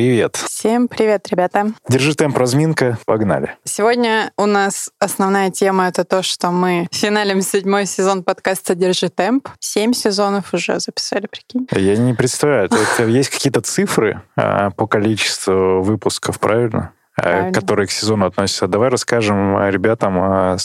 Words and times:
привет. 0.00 0.36
Всем 0.36 0.88
привет, 0.88 1.28
ребята. 1.28 1.72
Держи 1.86 2.14
темп, 2.14 2.38
разминка, 2.38 2.96
погнали. 3.04 3.56
Сегодня 3.64 4.32
у 4.38 4.46
нас 4.46 4.90
основная 4.98 5.50
тема— 5.50 5.88
это 5.88 6.04
то, 6.04 6.22
что 6.22 6.50
мы 6.50 6.88
финалим 6.90 7.42
седьмой 7.42 7.84
сезон 7.84 8.24
подкаста 8.24 8.74
«Держи 8.74 9.10
темп». 9.10 9.48
Семь 9.58 9.92
сезонов 9.92 10.54
уже 10.54 10.80
записали, 10.80 11.26
прикинь. 11.26 11.68
Я 11.72 11.98
не 11.98 12.14
представляю, 12.14 12.70
это 12.70 13.04
есть 13.04 13.28
какие-то 13.28 13.60
цифры 13.60 14.22
а, 14.36 14.70
по 14.70 14.86
количеству 14.86 15.82
выпусков, 15.82 16.40
правильно? 16.40 16.94
А, 17.16 17.22
правильно. 17.22 17.52
которые 17.52 17.86
к 17.86 17.90
сезону 17.90 18.24
относятся. 18.24 18.68
Давай 18.68 18.88
расскажем 18.88 19.68
ребятам, 19.68 20.18
а, 20.18 20.56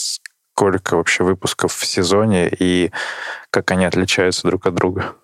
сколько 0.55 0.95
вообще 0.95 1.25
выпусков 1.25 1.73
в 1.73 1.85
сезоне 1.85 2.49
и 2.49 2.91
как 3.49 3.71
они 3.71 3.83
отличаются 3.83 4.47
друг 4.47 4.65
от 4.65 4.73
друга? 4.73 5.15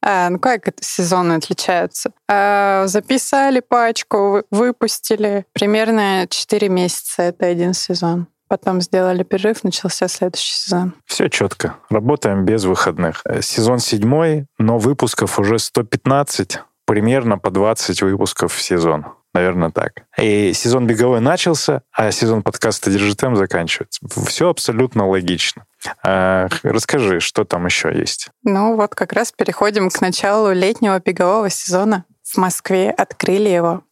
А, 0.00 0.30
ну 0.30 0.38
как 0.38 0.66
это 0.66 0.82
сезоны 0.82 1.34
отличаются? 1.34 2.12
А, 2.26 2.86
записали 2.86 3.60
пачку, 3.60 4.44
выпустили. 4.50 5.44
Примерно 5.52 6.26
4 6.28 6.68
месяца 6.70 7.22
это 7.22 7.46
один 7.46 7.74
сезон. 7.74 8.28
Потом 8.48 8.80
сделали 8.80 9.22
перерыв, 9.24 9.62
начался 9.62 10.08
следующий 10.08 10.54
сезон. 10.54 10.94
Все 11.06 11.28
четко. 11.28 11.76
Работаем 11.90 12.44
без 12.46 12.64
выходных. 12.64 13.22
Сезон 13.42 13.78
седьмой, 13.78 14.46
но 14.58 14.78
выпусков 14.78 15.38
уже 15.38 15.58
115, 15.58 16.60
примерно 16.86 17.38
по 17.38 17.50
20 17.50 18.02
выпусков 18.02 18.54
в 18.54 18.62
сезон. 18.62 19.04
Наверное, 19.34 19.70
так. 19.70 20.04
И 20.18 20.52
сезон 20.52 20.86
беговой 20.86 21.20
начался, 21.20 21.82
а 21.92 22.10
сезон 22.12 22.42
подкаста 22.42 22.90
«Держи 22.90 23.14
темп» 23.14 23.36
заканчивается. 23.36 24.00
Все 24.26 24.50
абсолютно 24.50 25.08
логично. 25.08 25.64
А, 26.04 26.48
расскажи, 26.62 27.20
что 27.20 27.44
там 27.44 27.64
еще 27.66 27.92
есть? 27.94 28.28
Ну 28.44 28.76
вот 28.76 28.94
как 28.94 29.12
раз 29.14 29.32
переходим 29.32 29.88
к 29.88 30.00
началу 30.00 30.52
летнего 30.52 31.00
бегового 31.00 31.48
сезона. 31.48 32.04
В 32.22 32.36
Москве 32.36 32.90
открыли 32.90 33.48
его 33.48 33.82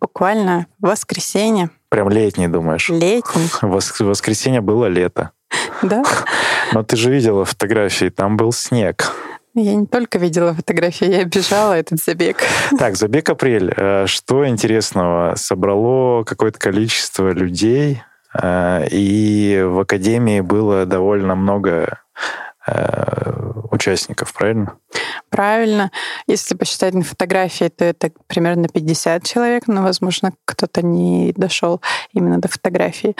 буквально 0.00 0.66
в 0.80 0.88
воскресенье. 0.88 1.70
Прям 1.88 2.08
летний, 2.08 2.48
думаешь? 2.48 2.88
Летний. 2.88 3.48
В 3.62 4.04
воскресенье 4.04 4.60
было 4.60 4.86
лето. 4.86 5.30
Да. 5.82 6.02
Но 6.72 6.82
ты 6.82 6.96
же 6.96 7.10
видела 7.10 7.44
фотографии, 7.44 8.08
там 8.08 8.36
был 8.36 8.52
снег. 8.52 9.12
Я 9.58 9.74
не 9.74 9.86
только 9.86 10.18
видела 10.18 10.52
фотографии, 10.52 11.10
я 11.10 11.24
бежала 11.24 11.72
этот 11.72 11.98
забег. 11.98 12.36
Так, 12.78 12.94
забег 12.96 13.30
апрель. 13.30 13.72
Э, 13.74 14.06
что 14.06 14.46
интересного? 14.46 15.32
Собрало 15.36 16.24
какое-то 16.24 16.58
количество 16.58 17.30
людей, 17.30 18.02
э, 18.38 18.86
и 18.90 19.62
в 19.66 19.80
Академии 19.80 20.42
было 20.42 20.84
довольно 20.84 21.34
много 21.36 22.00
участников, 23.70 24.32
правильно? 24.32 24.76
Правильно. 25.30 25.90
Если 26.26 26.54
посчитать 26.54 26.94
на 26.94 27.02
фотографии, 27.02 27.68
то 27.68 27.84
это 27.84 28.10
примерно 28.26 28.68
50 28.68 29.22
человек, 29.24 29.64
но, 29.66 29.82
возможно, 29.82 30.32
кто-то 30.44 30.82
не 30.82 31.32
дошел 31.36 31.80
именно 32.12 32.40
до 32.40 32.48
фотографии. 32.48 33.14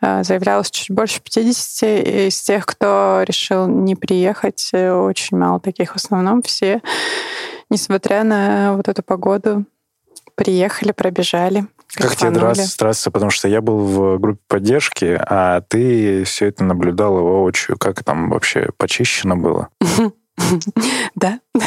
Э, 0.00 0.22
заявлялось 0.22 0.70
чуть 0.70 0.94
больше 0.94 1.20
50. 1.20 2.28
Из 2.28 2.40
тех, 2.40 2.66
кто 2.66 3.22
решил 3.26 3.66
не 3.66 3.96
приехать, 3.96 4.70
э, 4.72 4.92
очень 4.92 5.36
мало 5.36 5.60
таких. 5.60 5.92
В 5.92 5.96
основном 5.96 6.42
все, 6.42 6.80
несмотря 7.70 8.24
на 8.24 8.74
вот 8.76 8.88
эту 8.88 9.02
погоду, 9.02 9.64
приехали, 10.34 10.92
пробежали. 10.92 11.66
Как 11.94 12.16
тебе 12.16 12.30
трасса, 12.30 12.78
трасса? 12.78 13.10
Потому 13.10 13.30
что 13.30 13.48
я 13.48 13.60
был 13.60 13.78
в 13.78 14.18
группе 14.18 14.40
поддержки, 14.48 15.18
а 15.18 15.60
ты 15.62 16.24
все 16.24 16.46
это 16.46 16.64
наблюдала 16.64 17.20
воочию. 17.20 17.78
Как 17.78 18.02
там 18.04 18.30
вообще 18.30 18.70
почищено 18.76 19.36
было? 19.36 19.68
Да. 21.14 21.40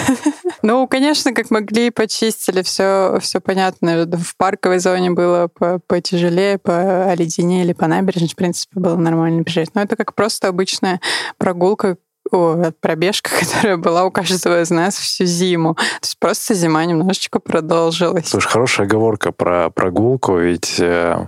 Ну, 0.62 0.88
конечно, 0.88 1.34
как 1.34 1.52
могли, 1.52 1.90
почистили, 1.90 2.62
все, 2.62 3.18
все 3.22 3.40
понятно. 3.40 4.06
В 4.06 4.36
парковой 4.36 4.80
зоне 4.80 5.10
было 5.12 5.50
потяжелее, 5.88 6.58
по 6.58 7.06
оледенее 7.06 7.64
или 7.64 7.74
по 7.74 7.88
набережной, 7.88 8.30
в 8.30 8.36
принципе, 8.36 8.80
было 8.80 8.98
нормально 8.98 9.42
бежать. 9.42 9.70
Но 9.74 9.82
это 9.82 9.96
как 9.96 10.14
просто 10.16 10.50
обычная 10.50 11.00
прогулка, 11.38 11.98
о, 12.32 12.72
пробежка, 12.80 13.30
которая 13.40 13.78
была 13.78 14.06
у 14.06 14.12
каждого 14.12 14.62
из 14.62 14.70
нас 14.70 14.96
всю 14.98 15.26
зиму. 15.26 15.76
То 15.76 15.82
есть 16.04 16.20
просто 16.20 16.54
зима 16.54 16.86
немножечко 16.86 17.40
продолжилась. 17.40 18.28
Слушай, 18.28 18.50
хорошая 18.50 18.88
оговорка 18.88 19.32
про 19.32 19.70
прогулку, 19.70 20.38
ведь 20.38 20.80
э, 20.80 21.28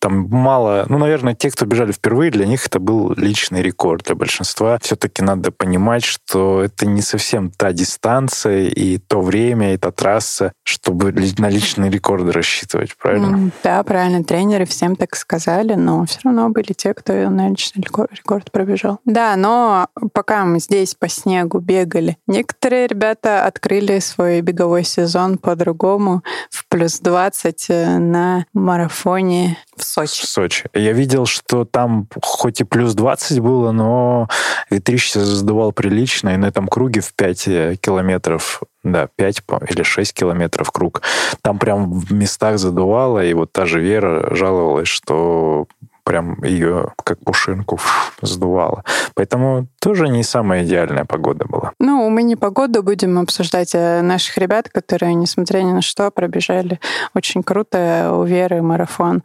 там 0.00 0.28
мало, 0.30 0.86
ну, 0.88 0.98
наверное, 0.98 1.34
те, 1.34 1.50
кто 1.50 1.66
бежали 1.66 1.92
впервые, 1.92 2.30
для 2.30 2.46
них 2.46 2.66
это 2.66 2.80
был 2.80 3.12
личный 3.14 3.62
рекорд. 3.62 4.04
Для 4.06 4.14
большинства 4.14 4.78
все-таки 4.80 5.22
надо 5.22 5.52
понимать, 5.52 6.04
что 6.04 6.62
это 6.62 6.86
не 6.86 7.02
совсем 7.02 7.50
та 7.50 7.72
дистанция 7.72 8.68
и 8.68 8.96
то 8.98 9.20
время, 9.20 9.74
и 9.74 9.76
та 9.76 9.90
трасса, 9.90 10.52
чтобы 10.64 11.12
на 11.12 11.48
личные 11.50 11.90
рекорды 11.90 12.32
рассчитывать, 12.32 12.96
правильно? 12.96 13.50
Да, 13.62 13.82
правильно. 13.82 14.24
Тренеры 14.24 14.64
всем 14.64 14.96
так 14.96 15.14
сказали, 15.16 15.74
но 15.74 16.06
все 16.06 16.20
равно 16.24 16.48
были 16.48 16.72
те, 16.72 16.94
кто 16.94 17.12
на 17.28 17.50
личный 17.50 17.82
рекорд, 17.82 18.12
рекорд 18.14 18.50
пробежал. 18.50 19.00
Да, 19.04 19.36
но 19.36 19.88
пока 20.14 20.46
мы 20.46 20.60
здесь 20.60 20.94
по 20.94 21.08
снегу 21.08 21.58
бегали, 21.58 22.16
некоторые 22.26 22.86
ребята 22.86 23.44
открыли 23.44 23.98
свой 23.98 24.40
беговой 24.40 24.84
сезон 24.84 25.36
по-другому 25.36 26.22
в 26.48 26.66
плюс 26.68 27.00
20 27.00 27.66
э, 27.68 27.98
на 27.98 28.46
марафоне 28.54 29.58
в 29.76 29.84
Сочи. 29.90 30.22
В 30.22 30.28
Сочи. 30.28 30.64
Я 30.72 30.92
видел, 30.92 31.26
что 31.26 31.64
там 31.64 32.06
хоть 32.22 32.60
и 32.60 32.64
плюс 32.64 32.94
20 32.94 33.40
было, 33.40 33.72
но 33.72 34.28
ветрище 34.70 35.20
задувал 35.20 35.72
прилично, 35.72 36.30
и 36.30 36.36
на 36.36 36.46
этом 36.46 36.68
круге 36.68 37.00
в 37.00 37.12
5 37.12 37.48
э, 37.48 37.76
километров 37.80 38.62
да, 38.84 39.08
5 39.16 39.42
или 39.68 39.82
6 39.82 40.14
километров 40.14 40.70
круг. 40.70 41.02
Там 41.42 41.58
прям 41.58 41.92
в 41.92 42.12
местах 42.12 42.58
задувало, 42.58 43.24
и 43.24 43.34
вот 43.34 43.52
та 43.52 43.66
же 43.66 43.80
Вера 43.80 44.34
жаловалась, 44.34 44.88
что 44.88 45.66
прям 46.04 46.42
ее 46.42 46.92
как 47.04 47.18
пушинку 47.20 47.78
сдувало. 48.22 48.84
Поэтому 49.14 49.66
тоже 49.80 50.08
не 50.08 50.22
самая 50.22 50.64
идеальная 50.64 51.04
погода 51.04 51.44
была. 51.46 51.72
Ну, 51.78 52.08
мы 52.10 52.22
не 52.22 52.36
погоду 52.36 52.82
будем 52.82 53.18
обсуждать, 53.18 53.74
а 53.74 54.02
наших 54.02 54.38
ребят, 54.38 54.68
которые, 54.68 55.14
несмотря 55.14 55.58
ни 55.58 55.72
на 55.72 55.82
что, 55.82 56.10
пробежали 56.10 56.80
очень 57.14 57.42
круто. 57.42 58.12
У 58.14 58.24
Веры 58.24 58.62
марафон. 58.62 59.22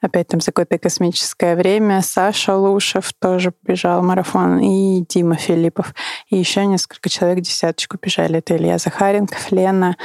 Опять 0.00 0.28
там 0.28 0.40
за 0.40 0.52
какое-то 0.52 0.78
космическое 0.78 1.56
время. 1.56 2.02
Саша 2.02 2.56
Лушев 2.56 3.12
тоже 3.18 3.52
бежал 3.62 4.02
марафон. 4.02 4.58
И 4.58 5.04
Дима 5.08 5.36
Филиппов. 5.36 5.94
И 6.28 6.36
еще 6.36 6.66
несколько 6.66 7.08
человек 7.08 7.40
десяточку 7.40 7.98
бежали. 8.00 8.38
Это 8.38 8.56
Илья 8.56 8.78
Захаренков, 8.78 9.50
Лена, 9.50 9.96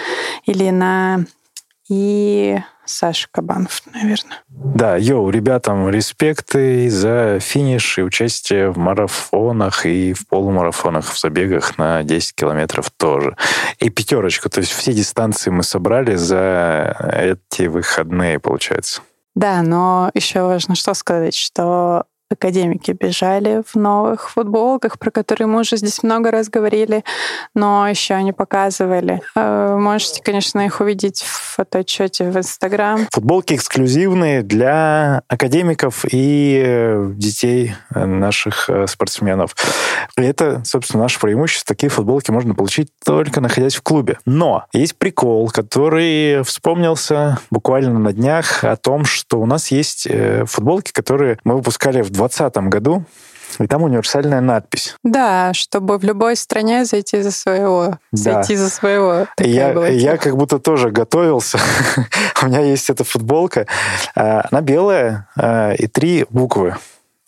Илина 0.46 1.26
и 1.90 2.60
Саша 2.86 3.28
Кабанов, 3.32 3.82
наверное. 3.94 4.44
Да, 4.48 4.96
йоу, 4.96 5.30
ребятам 5.30 5.90
респекты 5.90 6.90
за 6.90 7.40
финиш 7.40 7.98
и 7.98 8.04
участие 8.04 8.72
в 8.72 8.78
марафонах 8.78 9.86
и 9.86 10.14
в 10.14 10.28
полумарафонах, 10.28 11.12
в 11.12 11.20
забегах 11.20 11.78
на 11.78 12.04
10 12.04 12.36
километров 12.36 12.90
тоже. 12.92 13.36
И 13.80 13.90
пятерочку, 13.90 14.50
то 14.50 14.60
есть 14.60 14.72
все 14.72 14.94
дистанции 14.94 15.50
мы 15.50 15.64
собрали 15.64 16.16
за 16.16 16.96
эти 17.14 17.68
выходные, 17.68 18.40
получается. 18.40 19.02
Да, 19.36 19.62
но 19.62 20.12
еще 20.14 20.42
важно 20.42 20.76
что 20.76 20.94
сказать, 20.94 21.36
что 21.36 22.06
академики 22.30 22.92
бежали 22.92 23.64
в 23.66 23.76
новых 23.76 24.30
футболках, 24.30 25.00
про 25.00 25.12
которые 25.12 25.48
мы 25.48 25.62
уже 25.62 25.78
здесь 25.78 26.04
много 26.04 26.30
раз 26.32 26.50
говорили, 26.50 27.04
но 27.56 27.88
еще 27.88 28.22
не 28.22 28.34
показывали. 28.34 29.22
Э, 29.36 29.76
можете, 29.80 30.22
конечно, 30.22 30.60
их 30.60 30.80
увидеть 30.80 31.24
в 31.24 31.56
фотоотчете 31.56 32.30
в 32.30 32.38
Инстаграм. 32.38 33.08
Футболки 33.12 33.56
эксклюзивные 33.56 34.44
для 34.44 35.24
академиков 35.28 36.06
и 36.12 36.62
э, 36.64 37.12
детей 37.16 37.74
наших 37.94 38.70
э, 38.70 38.86
спортсменов. 38.88 39.56
И 40.18 40.22
это, 40.22 40.62
собственно, 40.66 41.04
наше 41.04 41.20
преимущество. 41.20 41.76
Такие 41.76 41.90
футболки 41.90 42.30
можно 42.32 42.54
получить 42.54 42.90
только 43.04 43.42
находясь 43.42 43.76
в 43.76 43.82
клубе. 43.82 44.20
Но 44.26 44.66
есть 44.72 44.98
прикол, 44.98 45.50
который 45.50 46.44
вспомнился 46.44 47.40
буквально 47.50 47.98
на 47.98 48.14
днях 48.14 48.64
о 48.64 48.76
том, 48.76 49.06
что 49.06 49.40
у 49.40 49.46
нас 49.46 49.72
есть 49.72 50.08
футболки, 50.46 50.92
которые 50.92 51.40
мы 51.44 51.56
выпускали 51.56 52.02
в 52.02 52.12
2020 52.28 52.70
году, 52.70 53.06
и 53.60 53.68
там 53.68 53.84
универсальная 53.84 54.42
надпись. 54.42 54.96
Да, 55.04 55.54
чтобы 55.54 55.98
в 55.98 56.04
любой 56.04 56.36
стране 56.36 56.86
зайти 56.86 57.22
за 57.22 57.32
своего. 57.32 57.98
Да. 58.12 58.34
Зайти 58.34 58.56
за 58.56 58.70
своего. 58.70 59.28
Я, 59.40 59.88
я 59.88 60.18
как 60.18 60.38
будто 60.38 60.60
тоже 60.60 60.92
готовился. 60.92 61.60
У 62.42 62.46
меня 62.46 62.62
есть 62.62 62.90
эта 62.90 63.04
футболка. 63.04 63.66
А, 64.16 64.48
она 64.52 64.62
белая 64.62 65.28
а, 65.36 65.72
и 65.72 65.88
три 65.88 66.26
буквы. 66.30 66.76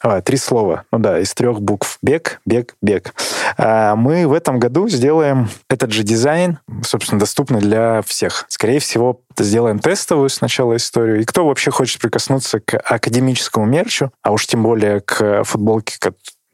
А, 0.03 0.21
три 0.21 0.38
слова. 0.38 0.83
Ну 0.92 1.00
да, 1.00 1.19
из 1.19 1.33
трех 1.33 1.62
букв. 1.62 2.00
Бег, 2.01 2.42
бег, 2.45 2.75
бег. 2.81 3.13
А, 3.57 3.95
мы 3.95 4.27
в 4.27 4.33
этом 4.33 4.59
году 4.59 4.88
сделаем 4.89 5.48
этот 5.69 5.92
же 5.92 6.03
дизайн, 6.03 6.57
собственно, 6.83 7.19
доступный 7.19 7.59
для 7.59 8.01
всех. 8.01 8.45
Скорее 8.50 8.80
всего, 8.80 9.21
сделаем 9.38 9.80
тестовую 9.80 10.30
сначала 10.30 10.75
историю. 10.75 11.21
И 11.21 11.25
кто 11.25 11.45
вообще 11.45 11.69
хочет 11.69 12.01
прикоснуться 12.01 12.59
к 12.59 12.77
академическому 12.77 13.65
мерчу, 13.65 14.12
а 14.24 14.31
уж 14.31 14.48
тем 14.48 14.63
более 14.63 15.01
к 15.01 15.44
футболке, 15.44 15.98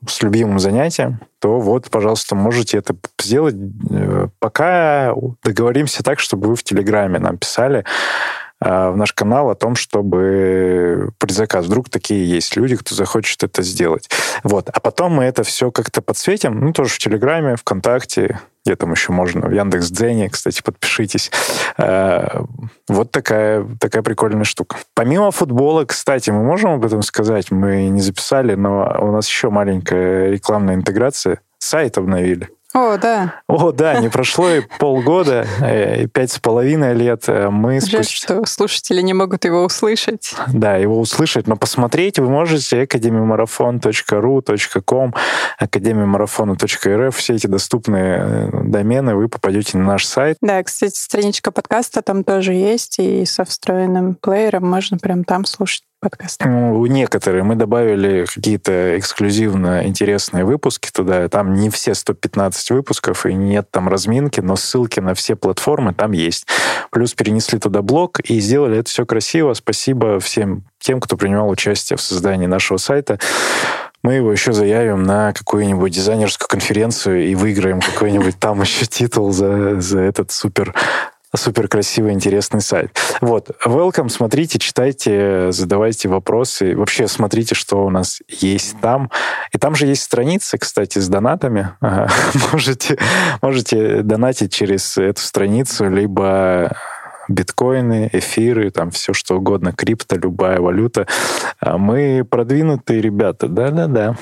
с 0.07 0.21
любимым 0.21 0.59
занятием, 0.59 1.21
то 1.39 1.59
вот, 1.59 1.89
пожалуйста, 1.89 2.35
можете 2.35 2.77
это 2.77 2.95
сделать. 3.19 3.55
Э, 3.89 4.27
пока 4.39 5.13
договоримся 5.43 6.03
так, 6.03 6.19
чтобы 6.19 6.49
вы 6.49 6.55
в 6.55 6.63
Телеграме 6.63 7.17
нам 7.19 7.37
писали 7.37 7.83
в 8.59 8.95
наш 8.95 9.13
канал 9.13 9.49
о 9.49 9.55
том, 9.55 9.75
чтобы 9.75 11.11
предзаказ. 11.19 11.65
Вдруг 11.65 11.89
такие 11.89 12.27
есть 12.27 12.55
люди, 12.55 12.75
кто 12.75 12.95
захочет 12.95 13.43
это 13.43 13.61
сделать. 13.61 14.09
Вот. 14.43 14.69
А 14.69 14.79
потом 14.79 15.13
мы 15.13 15.25
это 15.25 15.43
все 15.43 15.71
как-то 15.71 16.01
подсветим, 16.01 16.59
ну, 16.59 16.73
тоже 16.73 16.89
в 16.89 16.97
Телеграме, 16.97 17.55
ВКонтакте, 17.55 18.39
где 18.65 18.75
там 18.75 18.91
еще 18.91 19.13
можно, 19.13 19.47
в 19.47 19.51
Яндекс 19.51 19.89
Дзене, 19.91 20.29
кстати, 20.29 20.61
подпишитесь. 20.61 21.31
Э, 21.77 22.41
вот 22.89 23.11
такая, 23.11 23.65
такая 23.79 24.03
прикольная 24.03 24.43
штука. 24.43 24.77
Помимо 24.93 25.31
футбола, 25.31 25.85
кстати, 25.85 26.31
мы 26.31 26.43
можем 26.43 26.71
об 26.71 26.85
этом 26.85 27.01
сказать, 27.01 27.51
мы 27.51 27.87
не 27.87 28.01
записали, 28.01 28.55
но 28.55 28.97
у 28.99 29.11
нас 29.11 29.27
еще 29.27 29.49
маленькая 29.49 30.31
рекламная 30.31 30.75
интеграция. 30.75 31.39
Сайт 31.59 31.97
обновили. 31.97 32.49
О, 32.77 32.97
да. 32.97 33.41
О, 33.47 33.71
да, 33.71 33.99
не 33.99 34.07
прошло 34.07 34.51
и 34.51 34.61
полгода, 34.77 35.47
э, 35.61 36.05
пять 36.07 36.31
с 36.31 36.37
половиной 36.37 36.93
лет. 36.93 37.23
Э, 37.27 37.49
мы 37.49 37.81
Жаль, 37.81 38.05
что 38.05 38.45
слушатели 38.45 39.01
не 39.01 39.15
могут 39.15 39.45
его 39.45 39.63
услышать. 39.63 40.35
Да, 40.53 40.75
его 40.75 40.99
услышать, 40.99 41.47
но 41.47 41.55
посмотреть 41.55 42.19
вы 42.19 42.29
можете 42.29 42.83
академиямарафон.ру.ком, 42.83 45.15
академиямарафона.рф, 45.57 47.15
все 47.15 47.33
эти 47.33 47.47
доступные 47.47 48.19
э, 48.19 48.51
домены, 48.65 49.15
вы 49.15 49.27
попадете 49.27 49.79
на 49.79 49.85
наш 49.85 50.05
сайт. 50.05 50.37
Да, 50.41 50.61
кстати, 50.61 50.95
страничка 50.95 51.49
подкаста 51.49 52.03
там 52.03 52.23
тоже 52.23 52.53
есть, 52.53 52.99
и 52.99 53.25
со 53.25 53.43
встроенным 53.43 54.13
плеером 54.13 54.69
можно 54.69 54.99
прям 54.99 55.23
там 55.23 55.45
слушать 55.45 55.81
подкаст? 56.09 56.41
Ну, 56.45 56.85
некоторые. 56.85 57.43
Мы 57.43 57.55
добавили 57.55 58.25
какие-то 58.25 58.97
эксклюзивно 58.97 59.85
интересные 59.85 60.45
выпуски 60.45 60.89
туда. 60.89 61.27
Там 61.27 61.53
не 61.53 61.69
все 61.69 61.93
115 61.93 62.71
выпусков, 62.71 63.25
и 63.25 63.33
нет 63.33 63.69
там 63.71 63.89
разминки, 63.89 64.39
но 64.39 64.55
ссылки 64.55 65.01
на 65.01 65.13
все 65.13 65.35
платформы 65.35 65.93
там 65.93 66.13
есть. 66.13 66.47
Плюс 66.91 67.13
перенесли 67.13 67.59
туда 67.59 67.81
блог 67.81 68.21
и 68.21 68.39
сделали 68.39 68.79
это 68.79 68.89
все 68.89 69.05
красиво. 69.05 69.53
Спасибо 69.53 70.19
всем 70.21 70.63
тем, 70.79 71.01
кто 71.01 71.17
принимал 71.17 71.49
участие 71.49 71.97
в 71.97 72.01
создании 72.01 72.47
нашего 72.47 72.77
сайта 72.77 73.19
мы 74.03 74.13
его 74.13 74.31
еще 74.31 74.53
заявим 74.53 75.03
на 75.03 75.33
какую-нибудь 75.33 75.91
дизайнерскую 75.91 76.47
конференцию 76.47 77.25
и 77.27 77.35
выиграем 77.35 77.81
какой-нибудь 77.81 78.39
там 78.39 78.61
еще 78.61 78.85
титул 78.85 79.33
за, 79.33 79.81
за 79.81 79.99
этот 79.99 80.31
супер 80.31 80.73
супер 81.35 81.67
красивый, 81.67 82.13
интересный 82.13 82.61
сайт. 82.61 82.97
Вот, 83.21 83.49
welcome, 83.65 84.09
смотрите, 84.09 84.59
читайте, 84.59 85.51
задавайте 85.51 86.09
вопросы. 86.09 86.75
Вообще 86.75 87.07
смотрите, 87.07 87.55
что 87.55 87.85
у 87.85 87.89
нас 87.89 88.21
есть 88.27 88.79
там. 88.81 89.11
И 89.53 89.57
там 89.57 89.75
же 89.75 89.87
есть 89.87 90.03
страницы, 90.03 90.57
кстати, 90.57 90.99
с 90.99 91.07
донатами. 91.07 91.69
можете, 92.51 92.97
можете 93.41 94.01
донатить 94.01 94.53
через 94.53 94.97
эту 94.97 95.21
страницу, 95.21 95.89
либо 95.89 96.71
биткоины, 97.27 98.09
эфиры, 98.13 98.71
там 98.71 98.91
все 98.91 99.13
что 99.13 99.37
угодно, 99.37 99.73
крипто, 99.73 100.15
любая 100.15 100.59
валюта. 100.59 101.07
А 101.59 101.77
мы 101.77 102.25
продвинутые 102.29 103.01
ребята, 103.01 103.47
да-да-да. 103.47 104.15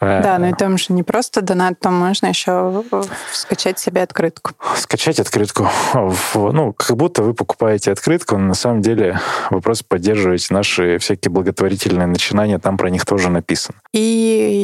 Да, 0.00 0.38
но 0.38 0.48
и 0.48 0.52
там 0.52 0.78
же 0.78 0.92
не 0.92 1.02
просто 1.02 1.42
донат, 1.42 1.80
там 1.80 1.94
можно 1.94 2.26
еще 2.26 2.84
скачать 3.32 3.78
себе 3.78 4.02
открытку. 4.02 4.52
Скачать 4.76 5.18
открытку. 5.18 5.68
Ну, 6.34 6.72
как 6.72 6.96
будто 6.96 7.22
вы 7.22 7.34
покупаете 7.34 7.90
открытку, 7.90 8.38
но 8.38 8.46
на 8.48 8.54
самом 8.54 8.80
деле 8.80 9.18
вы 9.50 9.60
просто 9.60 9.84
поддерживаете 9.84 10.54
наши 10.54 10.98
всякие 10.98 11.32
благотворительные 11.32 12.06
начинания, 12.06 12.58
там 12.58 12.76
про 12.78 12.90
них 12.90 13.04
тоже 13.04 13.28
написано. 13.28 13.78
И 13.92 13.98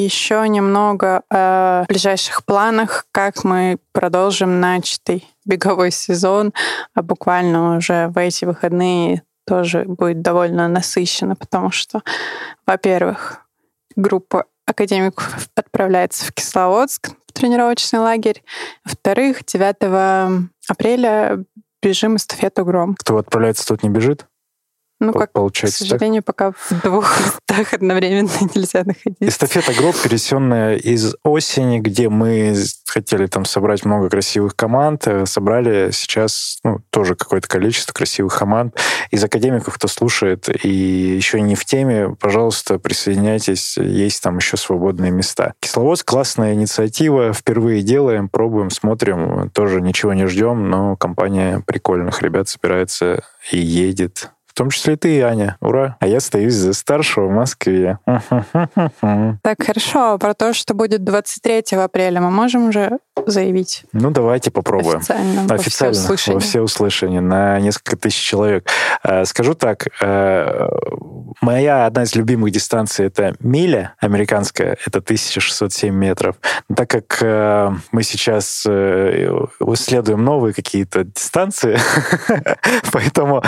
еще 0.05 0.49
немного 0.49 1.23
о 1.31 1.85
ближайших 1.89 2.45
планах, 2.45 3.07
как 3.11 3.43
мы 3.43 3.79
продолжим 3.93 4.61
начатый 4.61 5.27
беговой 5.45 5.91
сезон, 5.91 6.53
а 6.95 7.03
буквально 7.03 7.77
уже 7.77 8.09
в 8.09 8.19
эти 8.19 8.45
выходные 8.45 9.23
тоже 9.47 9.85
будет 9.85 10.23
довольно 10.23 10.69
насыщенно, 10.69 11.35
потому 11.35 11.71
что, 11.71 12.03
во-первых, 12.67 13.41
группа 13.97 14.45
академиков 14.69 15.49
отправляется 15.55 16.27
в 16.27 16.33
Кисловодск 16.33 17.11
в 17.27 17.33
тренировочный 17.33 18.01
лагерь. 18.01 18.43
Во-вторых, 18.85 19.45
9 19.45 20.47
апреля 20.69 21.45
бежим 21.83 22.17
эстафету 22.17 22.65
«Гром». 22.65 22.95
Кто 22.99 23.17
отправляется, 23.17 23.67
тот 23.67 23.83
не 23.83 23.89
бежит? 23.89 24.27
Ну, 25.01 25.13
как, 25.13 25.33
получается, 25.33 25.85
к 25.85 25.89
сожалению, 25.89 26.23
так? 26.23 26.35
пока 26.35 26.53
в 26.53 26.83
двух 26.83 27.21
местах 27.49 27.73
одновременно 27.73 28.31
нельзя 28.55 28.83
находиться. 28.85 29.29
Эстафета 29.29 29.73
гроб, 29.75 29.95
пересенная 29.97 30.77
из 30.77 31.15
осени, 31.23 31.79
где 31.79 32.09
мы 32.09 32.55
хотели 32.87 33.27
там 33.27 33.45
собрать 33.45 33.85
много 33.85 34.09
красивых 34.11 34.57
команд, 34.57 35.07
э, 35.07 35.25
собрали 35.27 35.91
сейчас 35.93 36.59
ну, 36.65 36.81
тоже 36.91 37.15
какое-то 37.15 37.47
количество 37.47 37.93
красивых 37.93 38.37
команд. 38.37 38.77
Из 39.11 39.23
академиков, 39.23 39.75
кто 39.75 39.87
слушает 39.87 40.49
и 40.65 40.69
еще 40.69 41.41
не 41.41 41.55
в 41.55 41.65
теме, 41.65 42.17
пожалуйста, 42.19 42.81
присоединяйтесь, 42.81 43.77
есть 43.77 44.23
там 44.23 44.39
еще 44.39 44.57
свободные 44.57 45.13
места. 45.13 45.55
Кисловодск— 45.61 46.07
классная 46.09 46.55
инициатива, 46.55 47.33
впервые 47.33 47.83
делаем, 47.83 48.29
пробуем, 48.29 48.71
смотрим, 48.71 49.51
тоже 49.51 49.81
ничего 49.81 50.13
не 50.13 50.27
ждем, 50.27 50.69
но 50.69 50.97
компания 50.97 51.63
прикольных 51.65 52.21
ребят 52.23 52.49
собирается 52.49 53.23
и 53.53 53.59
едет 53.59 54.31
том 54.59 54.71
числе 54.71 54.97
ты, 54.97 55.23
Аня. 55.23 55.57
Ура! 55.61 55.97
А 56.01 56.07
я 56.07 56.19
стоюсь 56.19 56.55
за 56.55 56.73
старшего 56.73 57.29
в 57.29 57.31
Москве. 57.31 57.99
Так, 59.43 59.63
хорошо. 59.65 60.19
Про 60.19 60.35
то, 60.35 60.53
что 60.53 60.75
будет 60.75 61.05
23 61.05 61.79
апреля, 61.79 62.21
мы 62.21 62.31
можем 62.31 62.69
уже 62.69 62.99
заявить? 63.31 63.85
Ну, 63.93 64.11
давайте 64.11 64.51
попробуем. 64.51 64.99
Официально. 64.99 65.55
Официально. 65.55 66.35
Во 66.35 66.41
все 66.41 66.61
услышания 66.61 67.21
на 67.21 67.59
несколько 67.61 67.97
тысяч 67.97 68.21
человек. 68.21 68.69
Э, 69.03 69.25
скажу 69.25 69.55
так, 69.55 69.89
э, 70.01 70.69
моя 71.41 71.87
одна 71.87 72.03
из 72.03 72.15
любимых 72.15 72.53
дистанций 72.53 73.07
это 73.07 73.35
миля 73.41 73.95
американская, 74.01 74.77
это 74.87 74.99
1607 75.01 75.95
метров. 75.95 76.37
Но 76.69 76.75
так 76.75 76.91
как 76.91 77.19
э, 77.23 77.71
мы 77.93 78.03
сейчас 78.03 78.67
исследуем 78.67 80.25
новые 80.25 80.55
какие-то 80.55 81.05
дистанции, 81.05 81.79
поэтому 82.93 83.43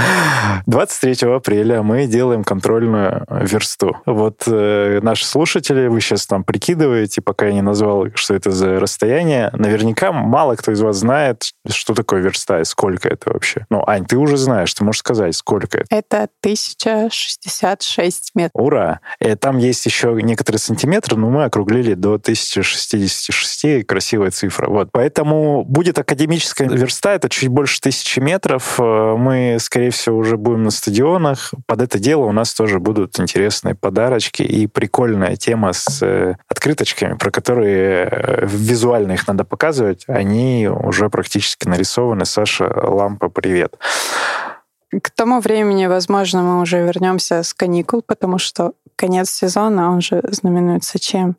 23 0.67 1.29
апреля 1.29 1.83
мы 1.83 2.07
делаем 2.07 2.45
контрольную 2.45 3.27
версту. 3.29 3.97
Вот 4.07 4.47
наши 4.47 5.25
слушатели, 5.25 5.89
вы 5.89 6.01
сейчас 6.01 6.27
там 6.27 6.45
прикидываете, 6.45 7.21
пока 7.21 7.47
я 7.47 7.53
не 7.53 7.63
назвал, 7.63 8.07
что 8.15 8.35
это 8.35 8.51
за 8.51 8.81
расстояние, 8.81 9.51
наверняка 9.71 10.11
мало 10.13 10.57
кто 10.57 10.73
из 10.73 10.81
вас 10.81 10.97
знает, 10.97 11.53
что 11.69 11.95
такое 11.95 12.21
верста 12.21 12.61
и 12.61 12.65
сколько 12.65 13.09
это 13.09 13.33
вообще. 13.33 13.67
Ну, 13.71 13.85
Ань, 13.87 14.05
ты 14.05 14.17
уже 14.17 14.37
знаешь, 14.37 14.75
ты 14.75 14.83
можешь 14.85 15.01
сказать, 15.01 15.37
сколько 15.37 15.79
это. 15.79 15.87
Это 15.91 16.29
1066 16.43 18.33
метров. 18.35 18.51
Ура! 18.55 19.01
И 19.21 19.27
э, 19.27 19.37
там 19.37 19.59
есть 19.59 19.87
еще 19.87 20.19
некоторые 20.23 20.59
сантиметры, 20.59 21.17
но 21.17 21.31
мы 21.31 21.45
округлили 21.45 21.95
до 21.95 22.15
1066, 22.15 23.87
красивая 23.87 24.31
цифра. 24.31 24.69
Вот. 24.69 24.89
Поэтому 24.93 25.65
будет 25.65 25.99
академическая 25.99 26.69
верста, 26.69 27.15
это 27.15 27.29
чуть 27.29 27.49
больше 27.49 27.81
тысячи 27.81 28.19
метров. 28.19 28.81
Э, 28.81 29.15
мы, 29.17 29.59
скорее 29.61 29.91
всего, 29.91 30.19
уже 30.19 30.37
будем 30.37 30.65
на 30.65 30.71
стадионах. 30.71 31.55
Под 31.67 31.81
это 31.83 31.99
дело 31.99 32.25
у 32.25 32.33
нас 32.33 32.53
тоже 32.55 32.81
будут 32.81 33.21
интересные 33.21 33.75
подарочки 33.75 34.43
и 34.43 34.67
прикольная 34.67 35.37
тема 35.37 35.73
с 35.73 36.03
э, 36.03 36.35
открыточками, 36.49 37.15
про 37.15 37.31
которые 37.31 38.41
визуально 38.43 39.13
их 39.13 39.29
надо 39.29 39.45
показывать, 39.61 40.05
они 40.09 40.69
уже 40.69 41.11
практически 41.11 41.69
нарисованы. 41.69 42.25
Саша, 42.25 42.65
лампа, 42.65 43.29
привет. 43.29 43.77
К 44.91 45.11
тому 45.11 45.41
времени, 45.41 45.85
возможно, 45.85 46.43
мы 46.43 46.63
уже 46.63 46.79
вернемся 46.83 47.43
с 47.43 47.53
каникул, 47.53 48.01
потому 48.01 48.39
что 48.39 48.73
конец 48.97 49.29
сезона, 49.29 49.91
он 49.93 50.01
же 50.01 50.23
знаменуется 50.31 50.99
чем? 50.99 51.37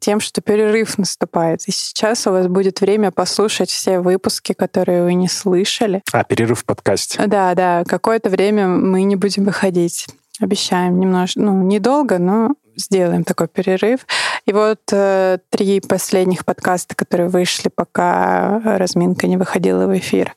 Тем, 0.00 0.18
что 0.18 0.40
перерыв 0.40 0.98
наступает. 0.98 1.62
И 1.68 1.70
сейчас 1.70 2.26
у 2.26 2.32
вас 2.32 2.48
будет 2.48 2.80
время 2.80 3.12
послушать 3.12 3.70
все 3.70 4.00
выпуски, 4.00 4.52
которые 4.52 5.04
вы 5.04 5.14
не 5.14 5.28
слышали. 5.28 6.02
А, 6.12 6.24
перерыв 6.24 6.58
в 6.58 6.64
подкасте. 6.64 7.24
Да, 7.28 7.54
да. 7.54 7.84
Какое-то 7.86 8.28
время 8.28 8.66
мы 8.66 9.04
не 9.04 9.14
будем 9.14 9.44
выходить. 9.44 10.08
Обещаем 10.40 10.98
немножко, 10.98 11.40
ну, 11.40 11.62
недолго, 11.62 12.18
но 12.18 12.56
сделаем 12.76 13.22
такой 13.22 13.46
перерыв. 13.46 14.00
И 14.46 14.52
вот 14.52 14.80
э, 14.92 15.38
три 15.50 15.80
последних 15.80 16.44
подкаста, 16.44 16.94
которые 16.94 17.28
вышли, 17.28 17.68
пока 17.68 18.60
разминка 18.78 19.26
не 19.26 19.36
выходила 19.36 19.86
в 19.86 19.98
эфир, 19.98 20.34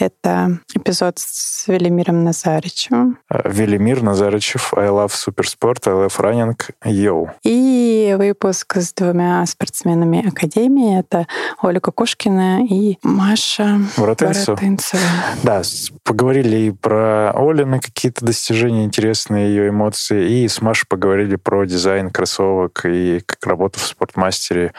Это 0.00 0.58
эпизод 0.74 1.18
с 1.18 1.68
Велимиром 1.68 2.24
Назарычем. 2.24 3.18
Э, 3.30 3.42
Велимир 3.44 4.02
Назарычев, 4.02 4.72
I 4.72 4.88
love 4.88 5.12
суперспорт, 5.12 5.86
I 5.86 5.92
love 5.92 6.18
running, 6.18 6.58
йоу. 6.84 7.30
И 7.42 8.16
выпуск 8.18 8.76
с 8.76 8.94
двумя 8.94 9.44
спортсменами 9.44 10.26
Академии. 10.26 10.98
Это 10.98 11.26
Оля 11.62 11.80
Кукушкина 11.80 12.64
и 12.64 12.96
Маша. 13.02 13.78
Воротынцева. 13.98 14.58
Да, 15.42 15.60
поговорили 16.02 16.56
и 16.56 16.70
про 16.70 17.32
Олины 17.32 17.78
какие-то 17.80 18.24
достижения 18.24 18.84
интересные, 18.84 19.50
ее 19.50 19.68
эмоции, 19.68 20.44
и 20.44 20.48
с 20.48 20.62
Машей 20.62 20.86
поговорили 20.88 21.36
про 21.36 21.66
дизайн 21.66 22.08
кроссовок 22.08 22.86
и 22.86 23.20
как 23.26 23.46
работу 23.46 23.78
в 23.78 23.82
спортмастере 23.82 24.72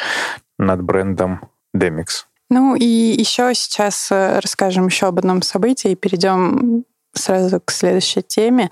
над 0.58 0.82
брендом 0.82 1.42
Demix. 1.78 2.26
Ну 2.52 2.76
и 2.76 2.86
еще 2.86 3.54
сейчас 3.56 4.12
э, 4.12 4.40
расскажем 4.40 4.88
еще 4.88 5.08
об 5.08 5.18
одном 5.18 5.42
событии 5.42 5.92
и 5.92 5.96
перейдем 5.96 6.84
сразу 7.14 7.62
к 7.62 7.72
следующей 7.72 8.24
теме. 8.24 8.70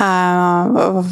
А, 0.00 1.02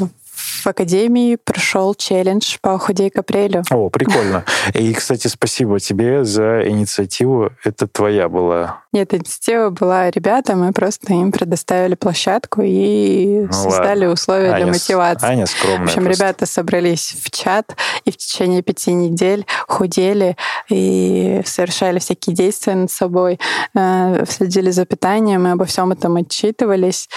в 0.63 0.67
Академии 0.67 1.37
прошел 1.37 1.95
челлендж 1.95 2.57
по 2.61 2.79
«Худей 2.79 3.11
к 3.11 3.19
апрелю». 3.19 3.63
О, 3.71 3.91
прикольно. 3.91 4.45
И, 4.75 4.93
кстати, 4.95 5.29
спасибо 5.29 5.81
тебе 5.81 6.25
за 6.25 6.69
инициативу. 6.69 7.51
Это 7.65 7.87
твоя 7.87 8.29
была. 8.29 8.83
Нет, 8.93 9.15
инициатива 9.15 9.71
была 9.71 10.11
ребята, 10.11 10.55
мы 10.55 10.73
просто 10.73 11.15
им 11.15 11.33
предоставили 11.33 11.95
площадку 11.95 12.61
и 12.63 13.47
ну, 13.47 13.53
создали 13.53 14.01
ладно. 14.01 14.13
условия 14.13 14.51
Аня, 14.51 14.65
для 14.65 14.73
мотивации. 14.73 15.27
Аня 15.27 15.47
скромная 15.47 15.79
В 15.79 15.83
общем, 15.85 16.05
просто. 16.05 16.23
ребята 16.23 16.47
собрались 16.47 17.17
в 17.23 17.31
чат 17.31 17.75
и 18.05 18.11
в 18.11 18.17
течение 18.17 18.63
пяти 18.63 18.93
недель 18.93 19.47
худели 19.67 20.37
и 20.69 21.41
совершали 21.47 21.99
всякие 22.01 22.37
действия 22.37 22.75
над 22.75 22.91
собой, 22.91 23.41
э, 23.75 24.25
следили 24.29 24.71
за 24.71 24.85
питанием 24.85 25.47
и 25.47 25.51
обо 25.51 25.65
всем 25.65 25.93
этом 25.93 26.17
отчитывались. 26.17 27.09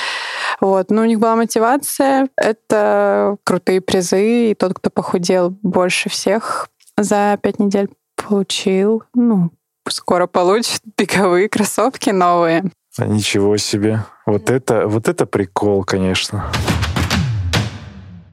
Вот. 0.62 0.90
Но 0.90 1.02
у 1.02 1.06
них 1.06 1.20
была 1.20 1.36
мотивация. 1.36 2.30
Это 2.38 3.35
крутые 3.44 3.82
призы. 3.82 4.52
И 4.52 4.56
тот, 4.56 4.74
кто 4.74 4.90
похудел 4.90 5.52
больше 5.62 6.10
всех 6.10 6.70
за 6.98 7.38
пять 7.42 7.60
недель, 7.60 7.90
получил, 8.16 9.04
ну, 9.14 9.52
скоро 9.90 10.28
получит 10.28 10.82
беговые 10.98 11.50
кроссовки 11.50 12.10
новые. 12.10 12.72
Ничего 12.98 13.58
себе. 13.58 14.06
Вот 14.26 14.50
это, 14.50 14.88
вот 14.88 15.08
это 15.10 15.26
прикол, 15.26 15.84
конечно. 15.84 16.50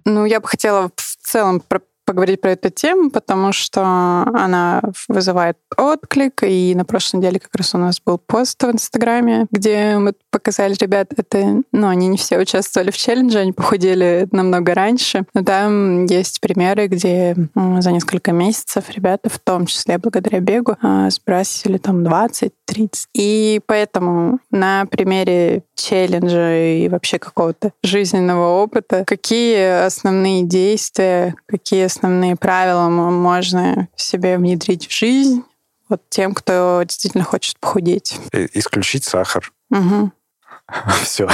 Ну, 0.04 0.24
я 0.24 0.40
бы 0.40 0.48
хотела 0.48 0.90
в 0.96 1.16
целом 1.26 1.60
про 1.60 1.80
поговорить 2.12 2.42
про 2.42 2.50
эту 2.50 2.68
тему, 2.68 3.10
потому 3.10 3.52
что 3.52 3.80
она 3.82 4.82
вызывает 5.08 5.56
отклик. 5.78 6.42
И 6.42 6.74
на 6.74 6.84
прошлой 6.84 7.18
неделе 7.18 7.40
как 7.40 7.54
раз 7.54 7.74
у 7.74 7.78
нас 7.78 8.02
был 8.04 8.18
пост 8.18 8.62
в 8.62 8.70
Инстаграме, 8.70 9.46
где 9.50 9.96
мы 9.96 10.12
показали 10.30 10.74
ребят, 10.78 11.08
это, 11.16 11.62
ну, 11.72 11.88
они 11.88 12.08
не 12.08 12.18
все 12.18 12.38
участвовали 12.38 12.90
в 12.90 12.96
челлендже, 12.98 13.38
они 13.38 13.52
похудели 13.52 14.28
намного 14.30 14.74
раньше. 14.74 15.24
Но 15.32 15.42
там 15.42 16.04
есть 16.04 16.42
примеры, 16.42 16.86
где 16.88 17.34
за 17.54 17.92
несколько 17.92 18.32
месяцев 18.32 18.90
ребята, 18.90 19.30
в 19.30 19.38
том 19.38 19.64
числе 19.64 19.96
благодаря 19.96 20.40
бегу, 20.40 20.76
а, 20.82 21.08
сбрасили 21.08 21.78
там 21.78 22.04
20 22.04 22.52
30. 22.72 23.08
И 23.14 23.60
поэтому 23.66 24.38
на 24.50 24.86
примере 24.86 25.62
челленджа 25.74 26.56
и 26.56 26.88
вообще 26.88 27.18
какого-то 27.18 27.72
жизненного 27.82 28.62
опыта, 28.62 29.04
какие 29.06 29.84
основные 29.84 30.44
действия, 30.44 31.34
какие 31.46 31.84
основные 31.84 32.01
правила 32.36 32.88
можно 32.88 33.88
себе 33.96 34.38
внедрить 34.38 34.88
в 34.88 34.92
жизнь 34.92 35.44
вот 35.88 36.02
тем, 36.08 36.34
кто 36.34 36.82
действительно 36.84 37.24
хочет 37.24 37.58
похудеть. 37.60 38.18
Исключить 38.32 39.04
сахар. 39.04 39.52
Угу. 39.70 40.10
Все, 41.02 41.28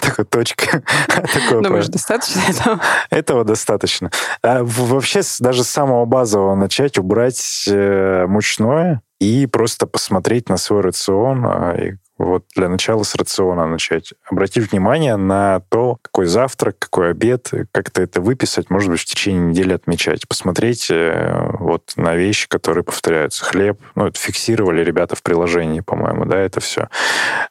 такая 0.00 0.26
точка. 0.26 0.82
Думаешь, 1.50 1.88
достаточно 1.88 2.40
этого? 2.48 2.80
Этого 3.10 3.44
достаточно. 3.44 4.10
А 4.42 4.62
вообще 4.62 5.22
даже 5.40 5.64
с 5.64 5.68
самого 5.68 6.04
базового 6.04 6.54
начать 6.54 6.98
убрать 6.98 7.64
э, 7.66 8.26
мучное 8.26 9.02
и 9.20 9.46
просто 9.46 9.86
посмотреть 9.86 10.48
на 10.48 10.56
свой 10.56 10.82
рацион, 10.82 11.44
а, 11.46 11.76
вот 12.18 12.44
для 12.54 12.68
начала 12.68 13.02
с 13.02 13.14
рациона 13.14 13.66
начать. 13.66 14.14
Обратить 14.30 14.70
внимание 14.70 15.16
на 15.16 15.60
то, 15.68 15.98
какой 16.02 16.26
завтрак, 16.26 16.78
какой 16.78 17.10
обед, 17.10 17.50
как-то 17.72 18.02
это 18.02 18.20
выписать, 18.20 18.70
может 18.70 18.90
быть, 18.90 19.00
в 19.00 19.04
течение 19.04 19.50
недели 19.50 19.72
отмечать. 19.72 20.28
Посмотреть 20.28 20.90
э, 20.90 21.50
вот 21.58 21.92
на 21.96 22.14
вещи, 22.14 22.48
которые 22.48 22.84
повторяются. 22.84 23.44
Хлеб, 23.44 23.80
ну, 23.94 24.06
это 24.06 24.18
фиксировали 24.18 24.84
ребята 24.84 25.16
в 25.16 25.22
приложении, 25.22 25.80
по-моему, 25.80 26.24
да, 26.24 26.38
это 26.38 26.60
все. 26.60 26.88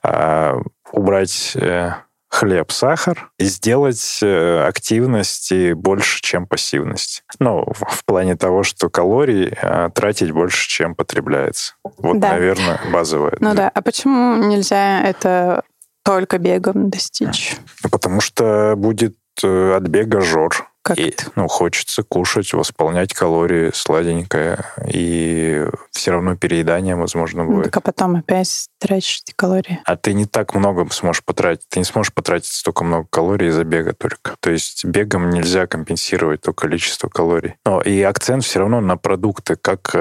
А, 0.01 0.57
убрать 0.91 1.53
э, 1.55 1.91
хлеб, 2.33 2.71
сахар 2.71 3.29
и 3.37 3.45
сделать 3.45 4.19
э, 4.23 4.65
активности 4.67 5.73
больше, 5.73 6.19
чем 6.21 6.47
пассивность. 6.47 7.23
Ну, 7.39 7.65
в 7.73 8.03
плане 8.05 8.35
того, 8.35 8.63
что 8.63 8.89
калорий 8.89 9.53
э, 9.55 9.89
тратить 9.93 10.31
больше, 10.31 10.67
чем 10.67 10.95
потребляется. 10.95 11.75
Вот, 11.83 12.19
да. 12.19 12.31
наверное, 12.31 12.81
базовое. 12.91 13.37
Ну 13.39 13.53
да. 13.53 13.69
А 13.69 13.81
почему 13.83 14.35
нельзя 14.35 15.03
это 15.03 15.63
только 16.03 16.39
бегом 16.39 16.89
достичь? 16.89 17.55
Потому 17.91 18.19
что 18.19 18.73
будет 18.75 19.15
от 19.41 19.83
бега 19.83 20.21
жор. 20.21 20.72
Как 20.83 20.99
и, 20.99 21.03
это? 21.03 21.31
Ну, 21.35 21.47
хочется 21.47 22.03
кушать, 22.03 22.53
восполнять 22.53 23.13
калории 23.13 23.71
сладенькое, 23.73 24.65
и 24.85 25.65
все 25.91 26.11
равно 26.11 26.35
переедание, 26.35 26.97
возможно, 26.97 27.45
будет. 27.45 27.65
Так, 27.65 27.77
а 27.77 27.79
потом 27.79 28.17
опять 28.17 28.67
тратишь 28.79 29.21
эти 29.25 29.33
калории. 29.33 29.79
А 29.85 29.95
ты 29.95 30.13
не 30.13 30.25
так 30.25 30.53
много 30.53 30.85
сможешь 30.91 31.23
потратить. 31.23 31.65
Ты 31.69 31.79
не 31.79 31.85
сможешь 31.85 32.13
потратить 32.13 32.51
столько 32.51 32.83
много 32.83 33.07
калорий 33.09 33.47
из-за 33.47 33.63
бега 33.63 33.93
только. 33.93 34.35
То 34.41 34.51
есть 34.51 34.83
бегом 34.83 35.29
нельзя 35.29 35.67
компенсировать 35.67 36.41
то 36.41 36.51
количество 36.51 37.07
калорий. 37.07 37.55
Но 37.65 37.81
и 37.81 38.01
акцент 38.01 38.43
все 38.43 38.59
равно 38.59 38.81
на 38.81 38.97
продукты, 38.97 39.55
как 39.55 39.95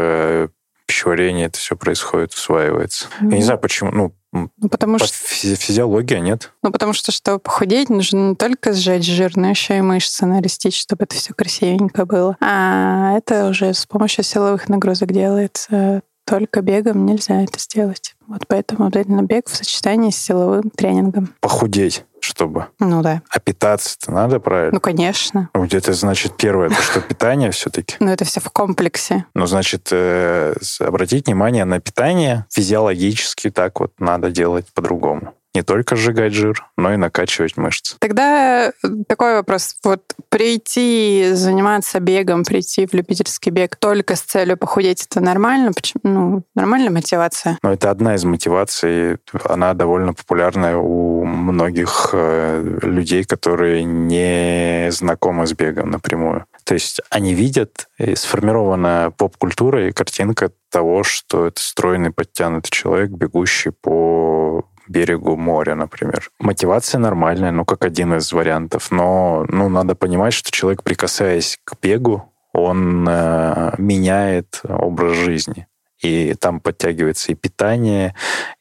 пищеварение 0.93 1.47
это 1.47 1.59
все 1.59 1.75
происходит, 1.75 2.35
усваивается. 2.35 3.07
Mm-hmm. 3.07 3.31
Я 3.31 3.37
не 3.37 3.43
знаю, 3.43 3.59
почему, 3.59 3.91
ну, 3.91 4.13
ну, 4.33 4.69
потому 4.69 4.99
что... 4.99 5.09
Физиология 5.09 6.21
нет. 6.21 6.53
Ну, 6.63 6.71
потому 6.71 6.93
что, 6.93 7.13
чтобы 7.13 7.39
похудеть, 7.39 7.89
нужно 7.89 8.31
не 8.31 8.35
только 8.35 8.73
сжать 8.73 9.05
жир, 9.05 9.33
но 9.37 9.51
еще 9.51 9.79
и 9.79 9.81
мышцы 9.83 10.25
нарастить, 10.25 10.75
чтобы 10.75 11.05
это 11.05 11.17
все 11.17 11.35
красивенько 11.35 12.07
было. 12.07 12.37
А 12.41 13.15
это 13.17 13.49
уже 13.49 13.75
с 13.75 13.85
помощью 13.87 14.25
силовых 14.25 14.69
нагрузок 14.69 15.13
делается. 15.13 16.03
Только 16.25 16.63
бегом 16.63 17.05
нельзя 17.05 17.43
это 17.43 17.59
сделать. 17.59 18.15
Вот 18.27 18.47
поэтому 18.47 18.87
обязательно 18.87 19.23
бег 19.23 19.49
в 19.49 19.57
сочетании 19.57 20.11
с 20.11 20.17
силовым 20.17 20.71
тренингом. 20.71 21.35
Похудеть 21.41 22.05
чтобы. 22.23 22.67
Ну 22.79 23.03
да. 23.03 23.23
А 23.29 23.41
питаться-то 23.41 24.13
надо 24.13 24.41
правильно? 24.41 24.75
Ну, 24.75 24.81
конечно. 24.81 25.51
Где-то, 25.55 25.93
значит, 25.93 26.37
первое, 26.37 26.69
это 26.69 26.81
что 26.81 27.01
питание 27.01 27.51
все-таки. 27.51 27.97
Ну, 28.01 28.11
это 28.11 28.25
все 28.25 28.41
в 28.41 28.51
комплексе. 28.51 29.27
Ну, 29.35 29.47
значит, 29.47 29.89
э, 29.91 30.55
обратить 30.81 31.27
внимание 31.27 31.65
на 31.65 31.81
питание 31.81 32.47
физиологически 32.51 33.51
так 33.51 33.81
вот 33.81 33.93
надо 33.99 34.31
делать 34.31 34.67
по-другому 34.73 35.35
не 35.55 35.63
только 35.63 35.97
сжигать 35.97 36.33
жир, 36.33 36.67
но 36.77 36.95
и 36.95 36.97
накачивать 36.97 37.57
мышцы. 37.57 37.97
Тогда 37.99 38.69
э, 38.69 38.73
такой 39.09 39.35
вопрос. 39.35 39.77
Вот 39.85 40.03
прийти 40.29 41.31
заниматься 41.33 42.01
бегом, 42.01 42.45
прийти 42.45 42.87
в 42.87 42.95
любительский 42.95 43.51
бег 43.51 43.77
только 43.77 44.17
с 44.17 44.21
целью 44.23 44.57
похудеть, 44.57 45.07
это 45.11 45.21
нормально? 45.21 45.73
Почему? 45.73 46.01
Ну, 46.05 46.43
нормальная 46.55 46.91
мотивация? 46.91 47.59
Ну, 47.63 47.71
это 47.71 47.91
одна 47.91 48.15
из 48.15 48.25
мотиваций. 48.25 49.19
Она 49.45 49.75
довольно 49.75 50.15
популярная 50.15 50.77
у 50.77 51.25
многих 51.25 52.11
э, 52.13 52.79
людей, 52.83 53.25
которые 53.25 53.85
не 53.85 54.91
знакомы 54.91 55.47
с 55.47 55.53
бегом 55.53 55.91
напрямую. 55.91 56.47
То 56.65 56.75
есть 56.75 57.01
они 57.11 57.35
видят, 57.35 57.89
и 57.99 58.15
сформирована 58.15 59.13
поп-культура 59.17 59.89
и 59.89 59.93
картинка 59.93 60.53
того, 60.71 61.03
что 61.03 61.47
это 61.47 61.61
стройный, 61.61 62.11
подтянутый 62.11 62.71
человек, 62.71 63.11
бегущий 63.11 63.71
по 63.71 64.65
берегу 64.93 65.37
моря, 65.37 65.75
например. 65.75 66.31
Мотивация 66.39 66.99
нормальная, 66.99 67.51
ну, 67.51 67.65
как 67.65 67.85
один 67.85 68.15
из 68.15 68.33
вариантов, 68.33 68.91
но 68.91 69.47
ну, 69.49 69.69
надо 69.69 69.95
понимать, 69.95 70.35
что 70.35 70.51
человек, 70.51 70.83
прикасаясь 70.83 71.59
к 71.65 71.75
бегу, 71.83 72.33
он 72.53 73.07
э, 73.09 73.73
меняет 73.79 74.61
образ 74.69 75.17
жизни. 75.17 75.67
И 76.01 76.35
там 76.35 76.61
подтягивается 76.61 77.31
и 77.31 77.37
питание, 77.37 78.15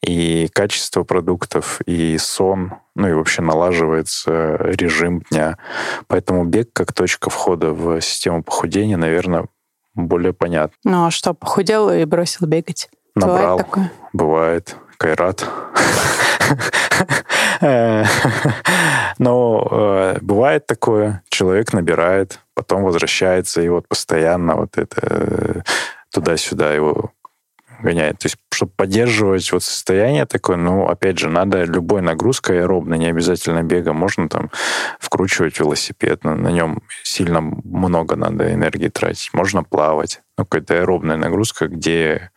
и 0.06 0.48
качество 0.54 1.04
продуктов, 1.04 1.82
и 1.88 2.16
сон, 2.20 2.74
ну 2.96 3.08
и 3.08 3.14
вообще 3.14 3.42
налаживается 3.42 4.58
режим 4.60 5.24
дня. 5.32 5.58
Поэтому 6.08 6.46
бег 6.46 6.70
как 6.72 6.94
точка 6.94 7.32
входа 7.32 7.72
в 7.72 8.00
систему 8.00 8.44
похудения, 8.44 8.96
наверное, 8.96 9.48
более 9.96 10.34
понятно. 10.34 10.76
Ну 10.84 11.06
а 11.08 11.12
что, 11.12 11.34
похудел 11.34 11.90
и 11.90 12.06
бросил 12.06 12.46
бегать? 12.46 12.90
Набрал. 13.16 13.58
Бывает 13.58 13.66
такое? 13.66 13.92
Бывает. 14.14 14.76
Кайрат. 15.02 15.50
Но 19.18 19.68
э, 19.72 20.18
бывает 20.22 20.68
такое, 20.68 21.24
человек 21.30 21.74
набирает, 21.74 22.40
потом 22.54 22.84
возвращается, 22.84 23.64
и 23.64 23.70
вот 23.70 23.88
постоянно 23.88 24.58
вот 24.58 24.78
это 24.78 25.02
э, 25.02 25.62
туда-сюда 26.14 26.72
его 26.76 27.14
гоняет. 27.82 28.20
То 28.20 28.28
есть, 28.28 28.38
чтобы 28.54 28.74
поддерживать 28.76 29.52
вот 29.52 29.64
состояние 29.64 30.28
такое, 30.28 30.58
ну, 30.58 30.88
опять 30.88 31.18
же, 31.18 31.30
надо 31.30 31.64
любой 31.64 32.04
нагрузкой 32.04 32.62
аэробной, 32.62 33.00
не 33.00 33.08
обязательно 33.08 33.64
бега, 33.64 33.94
можно 33.94 34.30
там 34.30 34.52
вкручивать 35.00 35.60
велосипед, 35.60 36.24
на, 36.24 36.36
на 36.36 36.50
нем 36.50 36.84
сильно 37.02 37.42
много 37.42 38.16
надо 38.16 38.54
энергии 38.54 38.90
тратить. 38.90 39.34
Можно 39.34 39.64
плавать. 39.64 40.22
Ну, 40.38 40.46
какая-то 40.46 40.76
аэробная 40.76 41.18
нагрузка, 41.18 41.68
где 41.68 42.30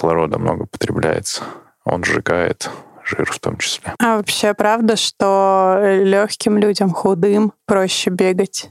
кислорода 0.00 0.38
много 0.38 0.64
потребляется. 0.64 1.42
Он 1.84 2.02
сжигает 2.04 2.70
жир 3.04 3.30
в 3.30 3.38
том 3.38 3.58
числе. 3.58 3.92
А 3.98 4.16
вообще 4.16 4.54
правда, 4.54 4.96
что 4.96 5.78
легким 5.82 6.56
людям, 6.56 6.90
худым, 6.90 7.52
проще 7.66 8.08
бегать, 8.10 8.70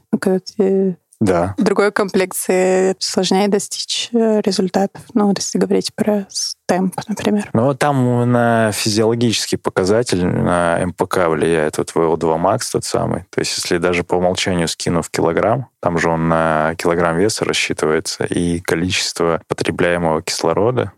ты 0.58 0.98
да. 1.22 1.54
другой 1.58 1.92
комплекции 1.92 2.96
сложнее 3.00 3.48
достичь 3.50 4.10
э, 4.14 4.42
результатов. 4.42 5.02
Ну, 5.14 5.34
если 5.36 5.58
говорить 5.58 5.94
про 5.94 6.26
темп, 6.66 6.96
например. 7.08 7.50
Ну, 7.54 7.74
там 7.74 8.32
на 8.32 8.72
физиологический 8.72 9.58
показатель, 9.58 10.26
на 10.26 10.80
МПК 10.86 11.28
влияет 11.28 11.78
вот 11.78 11.92
VO2 11.94 12.42
max 12.42 12.62
тот 12.72 12.86
самый. 12.86 13.26
То 13.32 13.40
есть 13.40 13.58
если 13.58 13.78
даже 13.78 14.04
по 14.04 14.16
умолчанию 14.16 14.68
скинув 14.68 15.10
килограмм, 15.10 15.68
там 15.82 15.98
же 15.98 16.10
он 16.10 16.30
на 16.30 16.74
килограмм 16.78 17.18
веса 17.18 17.44
рассчитывается, 17.44 18.24
и 18.24 18.60
количество 18.62 19.42
потребляемого 19.48 20.22
кислорода 20.22 20.94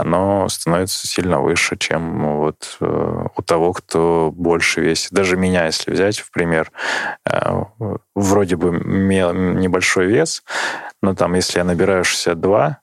оно 0.00 0.48
становится 0.48 1.06
сильно 1.06 1.40
выше, 1.40 1.76
чем 1.76 2.38
вот 2.38 2.76
э, 2.80 3.24
у 3.36 3.42
того, 3.42 3.72
кто 3.72 4.32
больше 4.34 4.80
весит. 4.80 5.12
Даже 5.12 5.36
меня, 5.36 5.66
если 5.66 5.90
взять 5.90 6.18
в 6.18 6.30
пример, 6.30 6.70
э, 7.24 7.64
вроде 8.14 8.56
бы 8.56 8.70
небольшой 8.70 10.06
вес, 10.06 10.42
но 11.02 11.14
там, 11.14 11.34
если 11.34 11.58
я 11.58 11.64
набираю 11.64 12.04
62, 12.04 12.78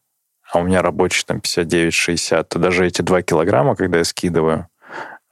а 0.51 0.59
у 0.59 0.63
меня 0.63 0.81
рабочий 0.81 1.23
там 1.25 1.37
59-60, 1.37 2.43
то 2.43 2.59
даже 2.59 2.85
эти 2.85 3.01
2 3.01 3.21
килограмма, 3.23 3.75
когда 3.75 3.97
я 3.99 4.03
скидываю, 4.03 4.67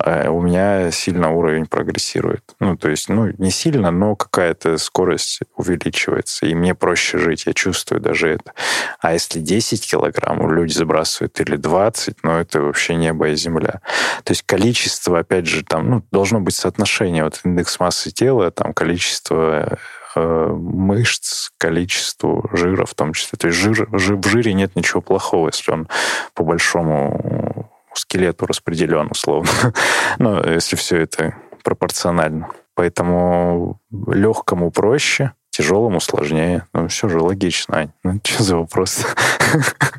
у 0.03 0.41
меня 0.41 0.91
сильно 0.91 1.31
уровень 1.31 1.65
прогрессирует. 1.65 2.43
Ну, 2.59 2.75
то 2.75 2.89
есть, 2.89 3.09
ну, 3.09 3.31
не 3.37 3.51
сильно, 3.51 3.91
но 3.91 4.15
какая-то 4.15 4.77
скорость 4.77 5.39
увеличивается, 5.55 6.45
и 6.45 6.53
мне 6.53 6.75
проще 6.75 7.17
жить, 7.17 7.45
я 7.45 7.53
чувствую 7.53 8.01
даже 8.01 8.29
это. 8.29 8.53
А 8.99 9.13
если 9.13 9.39
10 9.39 9.89
килограмм 9.89 10.51
люди 10.51 10.73
забрасывают 10.73 11.39
или 11.39 11.55
20, 11.55 12.17
ну, 12.23 12.31
это 12.31 12.61
вообще 12.61 12.95
небо 12.95 13.29
и 13.29 13.35
земля. 13.35 13.81
То 14.23 14.31
есть 14.31 14.43
количество, 14.43 15.19
опять 15.19 15.45
же, 15.45 15.63
там, 15.63 15.89
ну, 15.89 16.03
должно 16.11 16.39
быть 16.39 16.55
соотношение, 16.55 17.23
вот 17.23 17.39
индекс 17.43 17.79
массы 17.79 18.11
тела, 18.11 18.51
там, 18.51 18.73
количество 18.73 19.77
э, 20.15 20.47
мышц, 20.47 21.49
количеству 21.57 22.49
жира 22.51 22.85
в 22.85 22.93
том 22.93 23.13
числе. 23.13 23.37
То 23.37 23.47
есть 23.47 23.59
жир, 23.59 23.87
жир, 23.91 24.17
в 24.17 24.27
жире 24.27 24.53
нет 24.53 24.75
ничего 24.75 25.01
плохого, 25.01 25.47
если 25.47 25.71
он 25.71 25.87
по 26.33 26.43
большому 26.43 27.69
скелету 27.93 28.45
распределен 28.45 29.09
условно. 29.11 29.49
ну, 30.19 30.43
если 30.43 30.75
все 30.75 30.97
это 30.97 31.35
пропорционально. 31.63 32.49
Поэтому 32.75 33.79
легкому 33.91 34.71
проще, 34.71 35.33
тяжелому 35.51 35.99
сложнее. 35.99 36.67
Ну, 36.73 36.87
все 36.87 37.07
же 37.07 37.19
логично, 37.19 37.77
Ань. 37.77 37.91
Ну, 38.03 38.19
что 38.23 38.43
за 38.43 38.57
вопрос? 38.57 39.05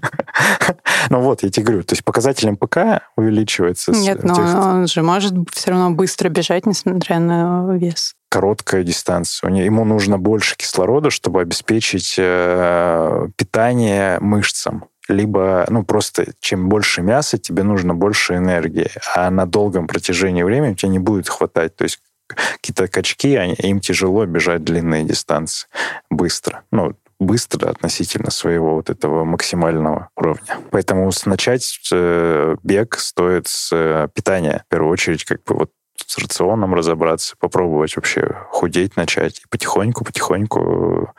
ну 1.10 1.20
вот, 1.20 1.42
я 1.42 1.50
тебе 1.50 1.66
говорю, 1.66 1.84
то 1.84 1.92
есть 1.92 2.04
показатель 2.04 2.50
МПК 2.50 3.02
увеличивается. 3.16 3.92
Нет, 3.92 4.24
но 4.24 4.34
он 4.34 4.86
же 4.88 5.02
может 5.02 5.34
все 5.52 5.70
равно 5.70 5.92
быстро 5.92 6.28
бежать, 6.28 6.66
несмотря 6.66 7.20
на 7.20 7.76
вес 7.76 8.14
короткая 8.34 8.82
дистанция. 8.82 9.48
Ему 9.48 9.84
нужно 9.84 10.18
больше 10.18 10.56
кислорода, 10.56 11.10
чтобы 11.10 11.40
обеспечить 11.40 12.16
э, 12.18 13.28
питание 13.36 14.18
мышцам 14.18 14.86
либо, 15.08 15.66
ну, 15.68 15.84
просто 15.84 16.32
чем 16.40 16.68
больше 16.68 17.02
мяса, 17.02 17.38
тебе 17.38 17.62
нужно 17.62 17.94
больше 17.94 18.37
энергии, 18.37 18.90
а 19.14 19.30
на 19.30 19.46
долгом 19.46 19.87
протяжении 19.87 20.42
времени 20.42 20.75
тебе 20.75 20.90
не 20.90 20.99
будет 20.99 21.28
хватать. 21.28 21.76
То 21.76 21.84
есть 21.84 22.00
какие-то 22.26 22.88
качки, 22.88 23.37
они, 23.37 23.54
им 23.54 23.80
тяжело 23.80 24.25
бежать 24.26 24.64
длинные 24.64 25.04
дистанции 25.04 25.68
быстро. 26.11 26.62
Ну, 26.70 26.94
быстро 27.20 27.70
относительно 27.70 28.30
своего 28.30 28.76
вот 28.76 28.90
этого 28.90 29.25
максимального 29.25 30.08
уровня. 30.16 30.58
Поэтому 30.70 31.11
начать 31.26 31.78
э, 31.92 32.56
бег 32.62 32.99
стоит 32.99 33.46
с 33.46 33.70
э, 33.73 34.08
питания. 34.12 34.64
В 34.66 34.70
первую 34.70 34.92
очередь, 34.92 35.25
как 35.25 35.42
бы 35.44 35.54
вот 35.54 35.70
с 36.06 36.18
рационом 36.18 36.75
разобраться, 36.75 37.37
попробовать 37.38 37.96
вообще 37.96 38.37
худеть 38.50 38.96
начать. 38.96 39.40
И 39.40 39.49
потихоньку-потихоньку 39.49 41.14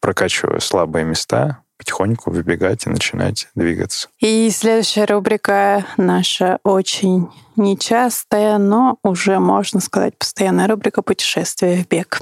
прокачивая 0.00 0.60
слабые 0.60 1.04
места, 1.04 1.63
потихоньку 1.78 2.30
выбегать 2.30 2.86
и 2.86 2.90
начинать 2.90 3.48
двигаться. 3.54 4.08
И 4.20 4.50
следующая 4.50 5.04
рубрика 5.04 5.86
наша 5.96 6.58
очень 6.64 7.28
нечастая, 7.56 8.58
но 8.58 8.98
уже, 9.02 9.38
можно 9.38 9.80
сказать, 9.80 10.16
постоянная 10.18 10.68
рубрика 10.68 11.02
«Путешествие 11.02 11.82
в 11.84 11.88
бег». 11.88 12.20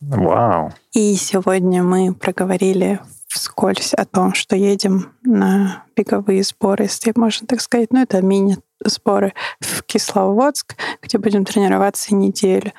Вау! 0.00 0.72
И 0.92 1.14
сегодня 1.16 1.82
мы 1.82 2.14
проговорили 2.14 3.00
вскользь 3.30 3.94
о 3.94 4.04
том, 4.04 4.34
что 4.34 4.56
едем 4.56 5.12
на 5.22 5.84
беговые 5.96 6.42
сборы, 6.42 6.84
если 6.84 7.12
можно 7.14 7.46
так 7.46 7.60
сказать. 7.60 7.92
Ну, 7.92 8.02
это 8.02 8.20
мини-сборы 8.20 9.34
в 9.60 9.82
Кисловодск, 9.84 10.74
где 11.00 11.18
будем 11.18 11.44
тренироваться 11.44 12.14
неделю. 12.14 12.72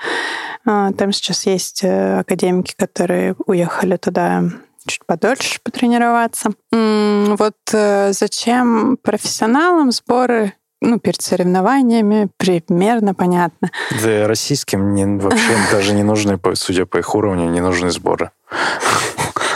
А, 0.66 0.92
там 0.92 1.12
сейчас 1.14 1.46
есть 1.46 1.84
э, 1.84 2.20
академики, 2.20 2.76
которые 2.78 3.36
уехали 3.46 3.96
туда 3.96 4.44
чуть 4.86 5.06
подольше 5.06 5.60
потренироваться. 5.64 6.52
Вот 6.72 7.56
э, 7.72 8.12
зачем 8.14 8.98
профессионалам 8.98 9.92
сборы 9.92 10.54
ну, 10.82 11.00
перед 11.00 11.22
соревнованиями 11.22 12.30
примерно 12.38 13.14
понятно. 13.14 13.70
Да, 14.04 14.28
российским 14.28 14.96
не, 14.96 15.06
вообще 15.06 15.56
даже 15.72 15.94
не 15.94 16.04
нужны, 16.04 16.40
судя 16.56 16.86
по 16.86 16.98
их 16.98 17.14
уровню, 17.16 17.50
не 17.50 17.62
нужны 17.62 17.92
сборы. 17.92 18.32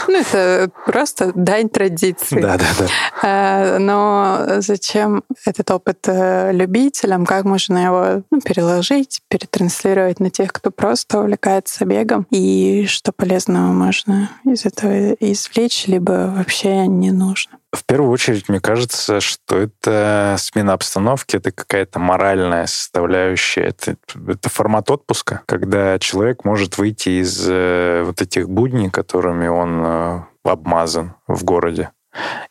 Ну, 0.08 0.20
это 0.20 0.70
просто 0.84 1.32
дань 1.34 1.68
традиции. 1.68 2.40
Да, 2.40 2.56
да, 2.56 2.66
да. 2.78 2.86
А, 3.22 3.78
но 3.78 4.60
зачем 4.60 5.24
этот 5.44 5.70
опыт 5.70 5.98
э, 6.06 6.52
любителям? 6.52 7.26
Как 7.26 7.44
можно 7.44 7.78
его 7.78 8.22
ну, 8.30 8.40
переложить, 8.40 9.20
перетранслировать 9.28 10.20
на 10.20 10.30
тех, 10.30 10.52
кто 10.52 10.70
просто 10.70 11.20
увлекается 11.20 11.84
бегом? 11.84 12.26
И 12.30 12.86
что 12.88 13.12
полезного 13.12 13.72
можно 13.72 14.30
из 14.44 14.64
этого 14.64 15.12
извлечь, 15.12 15.86
либо 15.86 16.32
вообще 16.36 16.86
не 16.86 17.10
нужно? 17.10 17.58
В 17.76 17.84
первую 17.84 18.10
очередь, 18.10 18.48
мне 18.48 18.58
кажется, 18.58 19.20
что 19.20 19.58
это 19.58 20.36
смена 20.38 20.72
обстановки, 20.72 21.36
это 21.36 21.52
какая-то 21.52 21.98
моральная 21.98 22.66
составляющая, 22.66 23.64
это, 23.64 23.96
это 24.26 24.48
формат 24.48 24.90
отпуска, 24.90 25.42
когда 25.46 25.98
человек 25.98 26.44
может 26.44 26.78
выйти 26.78 27.20
из 27.20 27.46
э, 27.46 28.02
вот 28.04 28.22
этих 28.22 28.48
будней, 28.48 28.88
которыми 28.88 29.46
он 29.46 29.82
э, 29.84 30.20
обмазан 30.44 31.14
в 31.26 31.44
городе, 31.44 31.90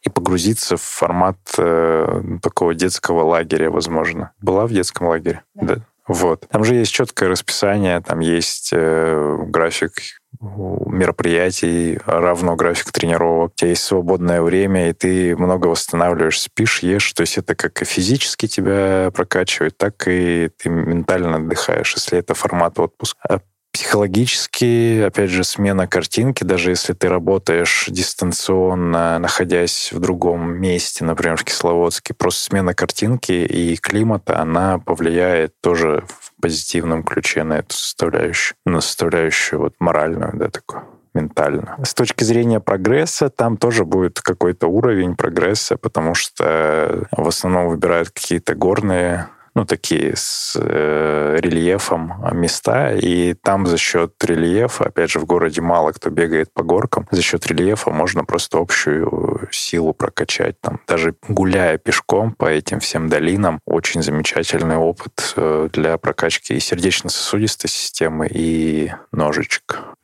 и 0.04 0.10
погрузиться 0.10 0.78
в 0.78 0.82
формат 0.82 1.38
э, 1.58 2.22
такого 2.44 2.76
детского 2.76 3.24
лагеря, 3.24 3.72
возможно. 3.72 4.32
Была 4.40 4.68
в 4.68 4.72
детском 4.72 5.08
лагере? 5.08 5.42
Да. 5.56 5.76
да. 5.76 5.82
Вот. 6.08 6.48
Там 6.50 6.64
же 6.64 6.76
есть 6.76 6.92
четкое 6.92 7.30
расписание, 7.30 8.00
там 8.00 8.20
есть 8.20 8.70
э, 8.72 9.38
график 9.48 9.94
мероприятий, 10.40 12.00
равно 12.06 12.56
график 12.56 12.92
тренировок. 12.92 13.52
У 13.54 13.56
тебя 13.56 13.70
есть 13.70 13.84
свободное 13.84 14.42
время, 14.42 14.90
и 14.90 14.94
ты 14.94 15.36
много 15.36 15.68
восстанавливаешь, 15.68 16.42
спишь, 16.42 16.80
ешь. 16.80 17.14
То 17.14 17.22
есть 17.22 17.38
это 17.38 17.56
как 17.56 17.82
и 17.82 17.86
физически 17.86 18.48
тебя 18.48 19.12
прокачивает, 19.14 19.78
так 19.78 20.08
и 20.08 20.50
ты 20.58 20.70
ментально 20.70 21.38
отдыхаешь, 21.38 21.94
если 21.96 22.20
это 22.20 22.34
формат 22.34 22.80
отпуска. 22.80 23.20
А 23.28 23.40
психологически, 23.76 25.02
опять 25.02 25.30
же, 25.30 25.44
смена 25.44 25.86
картинки, 25.86 26.46
даже 26.46 26.70
если 26.70 26.94
ты 26.94 27.10
работаешь 27.10 27.88
дистанционно, 27.90 29.20
находясь 29.20 29.92
в 29.92 30.00
другом 30.00 30.56
месте, 30.56 31.04
например, 31.04 31.36
в 31.36 31.44
Кисловодске, 31.44 32.14
просто 32.14 32.46
смена 32.46 32.74
картинки 32.74 33.34
и 33.34 33.76
климата, 33.76 34.40
она 34.40 34.80
повлияет 34.80 35.60
тоже 35.62 36.06
позитивном 36.46 37.02
ключе 37.02 37.44
на 37.44 37.54
эту 37.54 37.74
составляющую, 37.74 38.56
на 38.68 38.80
составляющую 38.80 39.60
вот 39.60 39.74
моральную, 39.80 40.30
да, 40.36 40.50
такую 40.50 40.84
ментально. 41.16 41.76
С 41.84 41.96
точки 41.96 42.24
зрения 42.24 42.60
прогресса, 42.60 43.32
там 43.32 43.58
тоже 43.58 43.84
будет 43.84 44.22
какой-то 44.22 44.68
уровень 44.68 45.16
прогресса, 45.16 45.76
потому 45.76 46.14
что 46.14 47.08
в 47.12 47.28
основном 47.28 47.70
выбирают 47.70 48.12
какие-то 48.12 48.54
горные 48.54 49.28
ну, 49.56 49.66
такие 49.66 50.14
с 50.16 50.58
э, 50.60 51.38
рельефом 51.40 52.14
места, 52.34 52.94
и 52.94 53.34
там 53.34 53.66
за 53.66 53.78
счет 53.78 54.14
рельефа, 54.24 54.86
опять 54.86 55.10
же, 55.10 55.20
в 55.20 55.26
городе 55.26 55.62
мало 55.62 55.94
кто 55.94 56.10
бегает 56.10 56.54
по 56.54 56.64
горкам, 56.64 57.08
за 57.10 57.22
счет 57.22 57.48
рельефа 57.48 57.90
можно 57.90 58.26
просто 58.26 58.58
общую 58.60 59.48
силу 59.52 59.94
прокачать. 59.94 60.60
Там, 60.60 60.82
даже 60.88 61.16
гуляя 61.28 61.78
пешком 61.78 62.34
по 62.34 62.46
этим 62.46 62.80
всем 62.80 63.08
долинам, 63.08 63.60
очень 63.66 64.04
замечательный 64.04 64.78
опыт 64.78 65.34
э, 65.38 65.70
для 65.72 65.98
прокачки 65.98 66.54
и 66.54 66.60
сердечно-сосудистой 66.60 67.70
системы, 67.70 68.28
и 68.30 68.92
ножичек. 69.12 69.95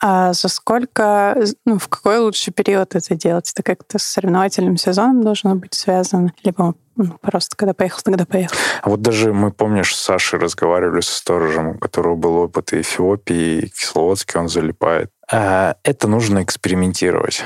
А 0.00 0.32
за 0.32 0.48
сколько, 0.48 1.36
ну, 1.64 1.78
в 1.78 1.88
какой 1.88 2.18
лучший 2.18 2.52
период 2.52 2.94
это 2.94 3.14
делать? 3.14 3.50
Это 3.52 3.62
как-то 3.62 3.98
с 3.98 4.02
соревновательным 4.02 4.76
сезоном 4.76 5.22
должно 5.22 5.54
быть 5.54 5.74
связано? 5.74 6.32
Либо 6.42 6.74
ну, 6.96 7.16
просто 7.20 7.56
когда 7.56 7.72
поехал, 7.72 8.00
тогда 8.04 8.26
поехал. 8.26 8.56
А 8.82 8.90
вот 8.90 9.00
даже 9.00 9.32
мы, 9.32 9.50
помнишь, 9.50 9.96
с 9.96 10.00
Сашей 10.00 10.38
разговаривали 10.38 11.00
со 11.00 11.14
сторожем, 11.14 11.68
у 11.68 11.78
которого 11.78 12.16
был 12.16 12.36
опыт 12.36 12.72
и 12.72 12.80
Эфиопии, 12.82 13.60
и 13.60 13.68
Кисловодске, 13.68 14.38
он 14.38 14.48
залипает. 14.48 15.10
А 15.30 15.76
это 15.84 16.08
нужно 16.08 16.42
экспериментировать. 16.42 17.44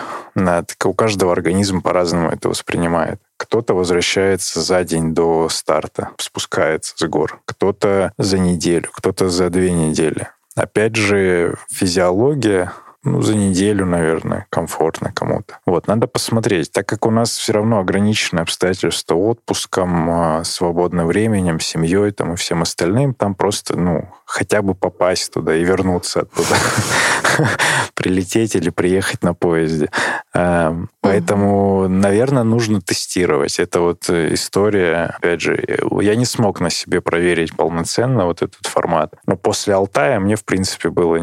У 0.85 0.95
каждого 0.95 1.33
организм 1.33 1.83
по-разному 1.83 2.31
это 2.31 2.49
воспринимает. 2.49 3.21
Кто-то 3.37 3.75
возвращается 3.75 4.61
за 4.61 4.83
день 4.83 5.15
до 5.15 5.49
старта, 5.49 6.11
спускается 6.19 6.95
с 6.97 7.07
гор. 7.07 7.41
Кто-то 7.45 8.13
за 8.19 8.39
неделю, 8.39 8.89
кто-то 8.93 9.29
за 9.29 9.51
две 9.51 9.71
недели. 9.73 10.29
Опять 10.57 10.97
же, 10.97 11.59
физиология 11.71 12.73
ну, 13.07 13.23
за 13.23 13.37
неделю, 13.37 13.87
наверное, 13.87 14.47
комфортно 14.51 15.13
кому-то. 15.13 15.59
Вот, 15.65 15.87
надо 15.87 16.09
посмотреть. 16.09 16.73
Так 16.73 16.87
как 16.87 17.07
у 17.07 17.11
нас 17.11 17.31
все 17.37 17.53
равно 17.53 17.79
ограниченные 17.79 18.43
обстоятельства 18.43 19.15
отпуском, 19.15 20.11
а, 20.11 20.45
свободным 20.45 21.07
временем, 21.07 21.61
семьей 21.61 22.11
там, 22.11 22.33
и 22.33 22.37
всем 22.37 22.63
остальным, 22.63 23.15
там 23.15 23.37
просто, 23.37 23.79
ну, 23.79 24.09
хотя 24.25 24.61
бы 24.61 24.75
попасть 24.75 25.33
туда 25.33 25.55
и 25.55 25.63
вернуться 25.63 26.23
оттуда. 26.23 26.57
Прилететь 27.95 28.57
или 28.57 28.71
приехать 28.71 29.23
на 29.23 29.35
поезде. 29.35 29.89
Эм, 30.35 30.91
поэтому, 31.01 31.89
наверное, 31.89 32.43
нужно 32.43 32.81
тестировать. 32.81 33.61
Это 33.61 33.81
вот 33.81 34.11
история, 34.11 35.15
опять 35.17 35.41
же, 35.41 35.65
я 36.01 36.17
не 36.17 36.25
смог 36.25 36.61
на 36.61 36.71
себе 36.71 37.01
проверить 37.01 37.57
полноценно 37.57 38.27
вот 38.27 38.43
этот 38.43 38.67
формат. 38.67 39.15
Но 39.27 39.37
после 39.37 39.75
Алтая 39.75 40.19
мне, 40.19 40.35
в 40.35 40.45
принципе, 40.45 40.91
было 40.91 41.17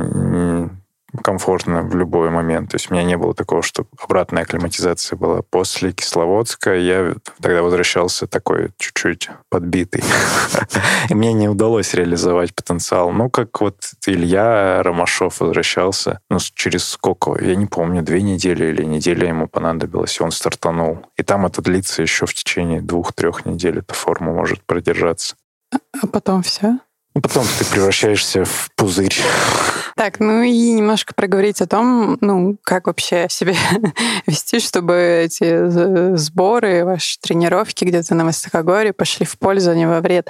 комфортно 1.21 1.84
в 1.84 1.95
любой 1.95 2.30
момент. 2.30 2.71
То 2.71 2.76
есть 2.76 2.89
у 2.89 2.93
меня 2.93 3.04
не 3.04 3.17
было 3.17 3.34
такого, 3.34 3.62
что 3.62 3.86
обратная 4.02 4.43
акклиматизация 4.43 5.17
была. 5.17 5.41
После 5.41 5.91
Кисловодска 5.91 6.76
я 6.76 7.15
тогда 7.41 7.62
возвращался 7.62 8.28
такой 8.28 8.71
чуть-чуть 8.78 9.30
подбитый. 9.49 10.04
И 11.10 11.13
мне 11.13 11.34
не 11.34 11.47
удалось 11.47 11.93
реализовать 11.93 12.56
потенциал. 12.56 13.12
Ну, 13.12 13.30
как 13.30 13.62
вот 13.62 13.78
Илья 14.06 14.82
Ромашов 14.84 15.39
возвращался, 15.39 16.19
ну, 16.30 16.39
через 16.54 16.86
сколько, 16.86 17.38
я 17.43 17.56
не 17.56 17.65
помню, 17.65 18.02
две 18.02 18.21
недели 18.21 18.65
или 18.65 18.84
неделя 18.84 19.28
ему 19.28 19.47
понадобилось, 19.47 20.19
и 20.19 20.23
он 20.23 20.32
стартанул. 20.32 21.06
И 21.17 21.23
там 21.23 21.45
это 21.45 21.62
длится 21.62 22.02
еще 22.02 22.26
в 22.26 22.34
течение 22.34 22.82
двух-трех 22.82 23.45
недель, 23.45 23.80
эта 23.80 23.93
форма 23.93 24.34
может 24.34 24.63
продержаться. 24.63 25.36
А 25.71 26.08
потом 26.08 26.43
все? 26.43 26.80
Ну, 27.15 27.21
потом 27.21 27.45
ты 27.60 27.65
превращаешься 27.65 28.43
в 28.43 28.71
пузырь. 28.76 29.15
Так, 29.95 30.19
ну 30.19 30.41
и 30.41 30.71
немножко 30.71 31.13
проговорить 31.13 31.62
о 31.62 31.67
том, 31.67 32.17
ну, 32.21 32.58
как 32.63 32.88
вообще 32.88 33.28
себя 33.30 33.54
вести, 34.28 34.60
чтобы 34.60 35.26
эти 35.26 36.15
сборы, 36.17 36.84
ваши 36.84 37.19
тренировки 37.19 37.86
где-то 37.86 38.15
на 38.15 38.26
Высокогорье 38.26 38.93
пошли 38.93 39.26
в 39.28 39.38
пользу, 39.38 39.71
а 39.71 39.76
не 39.76 39.88
во 39.88 40.02
вред. 40.02 40.28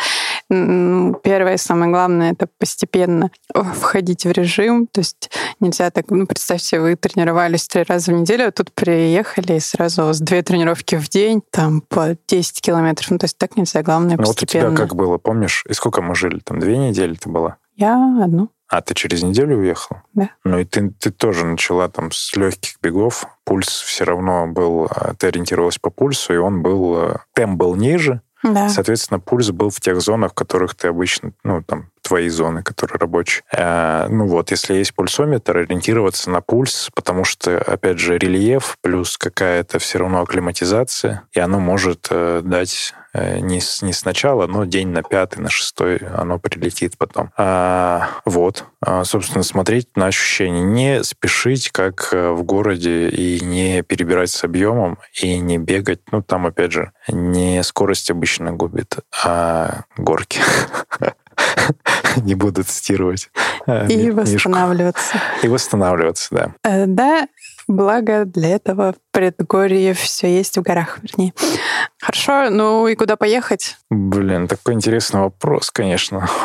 Первое, 1.23 1.57
самое 1.57 1.91
главное, 1.91 2.31
это 2.31 2.47
постепенно 2.57 3.31
входить 3.53 4.25
в 4.25 4.31
режим. 4.31 4.87
То 4.87 5.01
есть 5.01 5.31
нельзя 5.59 5.89
так, 5.89 6.09
ну, 6.09 6.25
представьте, 6.25 6.79
вы 6.79 6.95
тренировались 6.95 7.67
три 7.67 7.83
раза 7.83 8.11
в 8.11 8.15
неделю, 8.15 8.47
а 8.47 8.51
тут 8.51 8.71
приехали 8.73 9.53
и 9.53 9.59
сразу 9.59 10.03
у 10.03 10.05
вас 10.07 10.19
две 10.19 10.41
тренировки 10.41 10.95
в 10.95 11.09
день, 11.09 11.41
там 11.51 11.81
по 11.81 12.17
10 12.27 12.61
километров. 12.61 13.11
Ну, 13.11 13.17
то 13.17 13.25
есть 13.25 13.37
так 13.37 13.57
нельзя, 13.57 13.83
главное 13.83 14.17
ну, 14.17 14.23
постепенно. 14.23 14.65
Вот 14.65 14.73
у 14.73 14.75
тебя 14.75 14.85
как 14.85 14.95
было, 14.95 15.17
помнишь? 15.17 15.63
И 15.69 15.73
сколько 15.73 16.01
мы 16.01 16.15
жили? 16.15 16.39
Там 16.39 16.59
две 16.59 16.77
недели 16.77 17.15
ты 17.15 17.29
была? 17.29 17.57
Я 17.75 17.95
одну. 18.23 18.49
А 18.69 18.81
ты 18.81 18.95
через 18.95 19.21
неделю 19.21 19.57
уехал? 19.57 19.97
Да. 20.13 20.29
Ну 20.43 20.57
и 20.57 20.65
ты, 20.65 20.89
ты 20.99 21.11
тоже 21.11 21.45
начала 21.45 21.89
там 21.89 22.11
с 22.11 22.35
легких 22.35 22.77
бегов. 22.81 23.27
Пульс 23.43 23.67
все 23.67 24.03
равно 24.03 24.47
был, 24.47 24.87
а, 24.89 25.13
ты 25.13 25.27
ориентировалась 25.27 25.77
по 25.77 25.91
пульсу, 25.91 26.33
и 26.33 26.37
он 26.37 26.63
был, 26.63 26.97
э, 26.97 27.17
темп 27.33 27.57
был 27.57 27.75
ниже, 27.75 28.21
да. 28.43 28.69
Соответственно, 28.69 29.19
пульс 29.19 29.51
был 29.51 29.69
в 29.69 29.79
тех 29.79 30.01
зонах, 30.01 30.31
в 30.31 30.35
которых 30.35 30.75
ты 30.75 30.89
обычно, 30.89 31.33
ну, 31.43 31.63
там, 31.63 31.89
твои 32.03 32.29
зоны, 32.29 32.61
которые 32.61 32.99
рабочие. 32.99 33.43
А, 33.55 34.07
ну 34.09 34.27
вот, 34.27 34.51
если 34.51 34.75
есть 34.75 34.93
пульсометр, 34.93 35.57
ориентироваться 35.57 36.29
на 36.29 36.41
пульс, 36.41 36.89
потому 36.93 37.23
что, 37.23 37.57
опять 37.57 37.99
же, 37.99 38.17
рельеф 38.17 38.77
плюс 38.81 39.17
какая-то 39.17 39.79
все 39.79 39.99
равно 39.99 40.21
акклиматизация, 40.21 41.23
и 41.31 41.39
оно 41.39 41.59
может 41.59 42.07
э, 42.11 42.41
дать 42.43 42.93
э, 43.13 43.39
не, 43.39 43.61
с, 43.61 43.81
не 43.81 43.93
сначала, 43.93 44.47
но 44.47 44.65
день 44.65 44.89
на 44.89 45.01
пятый, 45.01 45.39
на 45.39 45.49
шестой 45.49 45.97
оно 45.97 46.39
прилетит 46.39 46.97
потом. 46.97 47.31
А, 47.37 48.09
вот, 48.25 48.65
а, 48.81 49.03
собственно, 49.05 49.43
смотреть 49.43 49.95
на 49.95 50.07
ощущения. 50.07 50.61
Не 50.61 51.03
спешить, 51.03 51.69
как 51.71 52.09
э, 52.11 52.31
в 52.31 52.43
городе, 52.43 53.09
и 53.09 53.39
не 53.39 53.81
перебирать 53.81 54.29
с 54.29 54.43
объемом, 54.43 54.99
и 55.21 55.39
не 55.39 55.57
бегать. 55.57 56.01
Ну, 56.11 56.21
там, 56.21 56.45
опять 56.45 56.73
же, 56.73 56.91
не 57.07 57.63
скорость 57.63 58.11
обычно 58.11 58.51
губит, 58.51 58.97
а 59.23 59.83
горки. 59.97 60.41
не 62.17 62.35
буду 62.35 62.63
цитировать. 62.63 63.29
Э, 63.67 63.87
И 63.87 64.11
восстанавливаться. 64.11 65.17
И 65.41 65.47
восстанавливаться, 65.47 66.27
да. 66.31 66.53
Э, 66.63 66.85
да, 66.85 67.27
благо 67.67 68.25
для 68.25 68.49
этого 68.49 68.93
в 68.93 68.95
предгорье 69.11 69.93
все 69.93 70.35
есть 70.35 70.57
в 70.57 70.61
горах, 70.61 70.99
вернее. 71.01 71.33
Хорошо, 72.01 72.49
ну 72.49 72.87
и 72.87 72.95
куда 72.95 73.15
поехать? 73.15 73.77
Блин, 73.89 74.47
такой 74.47 74.73
интересный 74.73 75.21
вопрос, 75.21 75.71
конечно. 75.71 76.27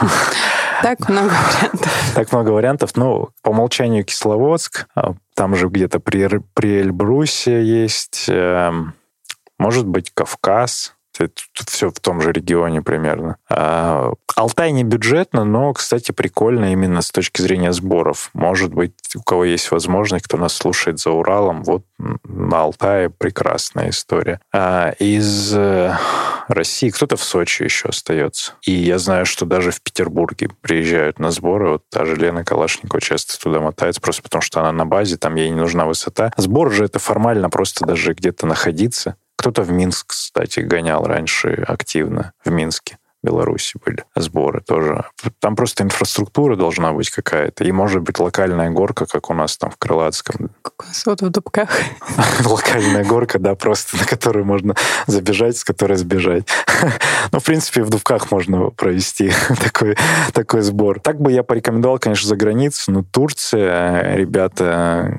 Так 0.80 1.08
много 1.08 1.32
вариантов. 1.32 2.12
Так 2.14 2.32
много 2.32 2.50
вариантов. 2.50 2.90
Ну, 2.94 3.30
по 3.42 3.50
умолчанию 3.50 4.04
Кисловодск, 4.04 4.86
а 4.94 5.14
там 5.34 5.56
же 5.56 5.66
где-то 5.66 5.98
при, 5.98 6.40
при 6.54 6.80
Эльбрусе 6.82 7.64
есть, 7.64 8.26
эм, 8.28 8.94
может 9.58 9.86
быть, 9.86 10.12
Кавказ, 10.14 10.94
Все 11.66 11.90
в 11.90 12.00
том 12.00 12.20
же 12.20 12.32
регионе 12.32 12.82
примерно. 12.82 13.36
А, 13.50 14.12
Алтай 14.36 14.72
не 14.72 14.84
бюджетно, 14.84 15.44
но, 15.44 15.72
кстати, 15.72 16.12
прикольно 16.12 16.72
именно 16.72 17.02
с 17.02 17.10
точки 17.10 17.42
зрения 17.42 17.72
сборов. 17.72 18.30
Может 18.34 18.72
быть, 18.72 18.92
у 19.14 19.22
кого 19.22 19.44
есть 19.44 19.70
возможность, 19.70 20.26
кто 20.26 20.36
нас 20.36 20.54
слушает 20.54 20.98
за 20.98 21.10
Уралом, 21.10 21.64
вот 21.64 21.84
на 21.98 22.60
Алтае 22.60 23.10
прекрасная 23.10 23.90
история. 23.90 24.40
А 24.52 24.90
из 24.98 25.52
э, 25.54 25.96
России 26.48 26.90
кто-то 26.90 27.16
в 27.16 27.22
Сочи 27.22 27.64
еще 27.64 27.88
остается. 27.88 28.52
И 28.64 28.72
я 28.72 28.98
знаю, 28.98 29.26
что 29.26 29.44
даже 29.44 29.70
в 29.70 29.82
Петербурге 29.82 30.50
приезжают 30.60 31.18
на 31.18 31.30
сборы. 31.30 31.70
Вот 31.72 31.82
та 31.90 32.04
же 32.04 32.16
Лена 32.16 32.44
Калашникова 32.44 33.00
часто 33.00 33.38
туда 33.38 33.60
мотается, 33.60 34.00
просто 34.00 34.22
потому 34.22 34.42
что 34.42 34.60
она 34.60 34.72
на 34.72 34.86
базе, 34.86 35.16
там 35.16 35.34
ей 35.34 35.50
не 35.50 35.56
нужна 35.56 35.84
высота. 35.86 36.32
Сбор 36.36 36.72
же 36.72 36.84
это 36.84 36.98
формально 36.98 37.50
просто 37.50 37.84
даже 37.84 38.14
где-то 38.14 38.46
находиться. 38.46 39.16
Кто-то 39.48 39.62
в 39.62 39.72
Минск, 39.72 40.08
кстати, 40.08 40.60
гонял 40.60 41.04
раньше 41.04 41.64
активно, 41.66 42.34
в 42.44 42.50
Минске. 42.50 42.98
Беларуси 43.22 43.78
были 43.82 44.04
сборы 44.14 44.60
тоже. 44.60 45.06
Там 45.40 45.56
просто 45.56 45.84
инфраструктура 45.84 46.54
должна 46.54 46.92
быть 46.92 47.08
какая-то. 47.08 47.64
И 47.64 47.72
может 47.72 48.02
быть 48.02 48.18
локальная 48.20 48.70
горка, 48.70 49.06
как 49.06 49.30
у 49.30 49.34
нас 49.34 49.56
там 49.56 49.70
в 49.70 49.78
Крылатском. 49.78 50.50
Вот 51.06 51.22
в 51.22 51.30
Дубках. 51.30 51.70
Локальная 52.44 53.06
горка, 53.06 53.38
да, 53.38 53.54
просто 53.54 53.96
на 53.96 54.04
которую 54.04 54.44
можно 54.44 54.76
забежать, 55.06 55.56
с 55.56 55.64
которой 55.64 55.96
сбежать. 55.96 56.46
Ну, 57.32 57.40
в 57.40 57.44
принципе, 57.44 57.82
в 57.82 57.90
Дубках 57.90 58.30
можно 58.30 58.70
провести 58.70 59.32
такой, 59.62 59.96
такой 60.32 60.60
сбор. 60.62 61.00
Так 61.00 61.20
бы 61.20 61.32
я 61.32 61.42
порекомендовал, 61.42 61.98
конечно, 61.98 62.28
за 62.28 62.36
границу, 62.36 62.92
но 62.92 63.02
Турция, 63.02 64.14
ребята 64.14 65.18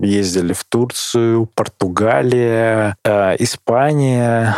ездили 0.00 0.52
в 0.52 0.64
Турцию, 0.64 1.46
Португалия, 1.54 2.96
э, 3.04 3.36
Испания, 3.38 4.56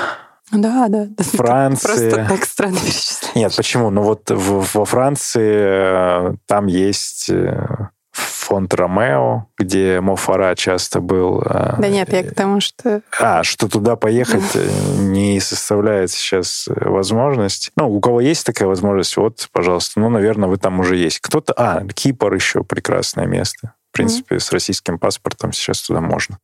да, 0.53 0.89
да. 0.89 1.07
Франция. 1.19 2.11
Просто 2.11 2.27
так 2.29 2.45
странно 2.45 2.79
перечислять. 2.79 3.35
Нет, 3.35 3.57
почему? 3.57 3.91
Ну 3.91 4.03
вот 4.03 4.31
в, 4.31 4.75
во 4.75 4.85
Франции 4.85 6.31
э, 6.31 6.35
там 6.47 6.67
есть 6.67 7.31
э, 7.31 7.89
фонд 8.13 8.75
Ромео, 8.75 9.47
где 9.57 10.03
Мофара 10.03 10.55
часто 10.55 11.01
был. 11.01 11.41
Э, 11.43 11.77
да 11.79 11.89
нет, 11.89 12.13
я 12.13 12.23
к 12.23 12.35
тому, 12.35 12.61
что... 12.61 13.01
А, 13.19 13.43
что 13.45 13.67
туда 13.67 13.97
поехать 13.97 14.57
не 14.99 15.41
составляет 15.41 16.11
сейчас 16.11 16.69
возможность. 16.69 17.71
Ну, 17.77 17.89
у 17.91 18.01
кого 18.01 18.21
есть 18.21 18.45
такая 18.45 18.69
возможность, 18.69 19.17
вот, 19.17 19.49
пожалуйста, 19.53 20.01
ну, 20.01 20.11
наверное, 20.11 20.51
вы 20.51 20.59
там 20.59 20.81
уже 20.81 20.97
есть. 20.97 21.21
Кто-то... 21.21 21.55
А, 21.57 21.83
Кипр 21.95 22.35
еще 22.35 22.63
прекрасное 22.63 23.27
место. 23.27 23.73
В 23.93 23.95
принципе, 23.95 24.41
с 24.41 24.51
российским 24.53 24.99
паспортом 24.99 25.53
сейчас 25.53 25.83
туда 25.83 26.01
можно. 26.01 26.39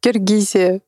Киргизия. 0.00 0.80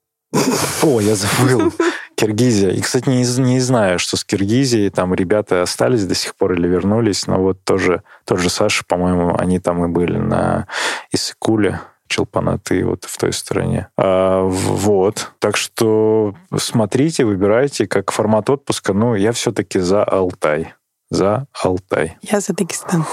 О, 0.82 0.98
я 0.98 1.14
забыл. 1.14 1.70
Киргизия. 2.14 2.70
И, 2.70 2.80
кстати, 2.80 3.10
не, 3.10 3.18
не 3.42 3.60
знаю, 3.60 3.98
что 3.98 4.16
с 4.16 4.24
Киргизией. 4.24 4.88
Там 4.88 5.12
ребята 5.12 5.60
остались 5.60 6.06
до 6.06 6.14
сих 6.14 6.34
пор 6.34 6.54
или 6.54 6.66
вернулись. 6.66 7.26
Но 7.26 7.36
вот 7.36 7.62
тоже, 7.64 8.02
тот 8.24 8.40
же 8.40 8.48
Саша, 8.48 8.82
по-моему, 8.88 9.36
они 9.38 9.58
там 9.58 9.84
и 9.84 9.88
были 9.88 10.16
на 10.16 10.66
Иссык-Куле. 11.12 11.82
Чолпон-Ата 12.08 12.82
вот 12.86 13.04
в 13.04 13.18
той 13.18 13.34
стороне. 13.34 13.88
А, 13.98 14.42
вот. 14.42 15.32
Так 15.38 15.58
что 15.58 16.34
смотрите, 16.56 17.26
выбирайте, 17.26 17.86
как 17.86 18.10
формат 18.10 18.48
отпуска. 18.48 18.94
Ну, 18.94 19.16
я 19.16 19.32
все-таки 19.32 19.80
за 19.80 20.02
Алтай. 20.02 20.72
За 21.10 21.46
Алтай. 21.62 22.16
Я 22.22 22.40
за 22.40 22.52
Дагестан. 22.52 23.04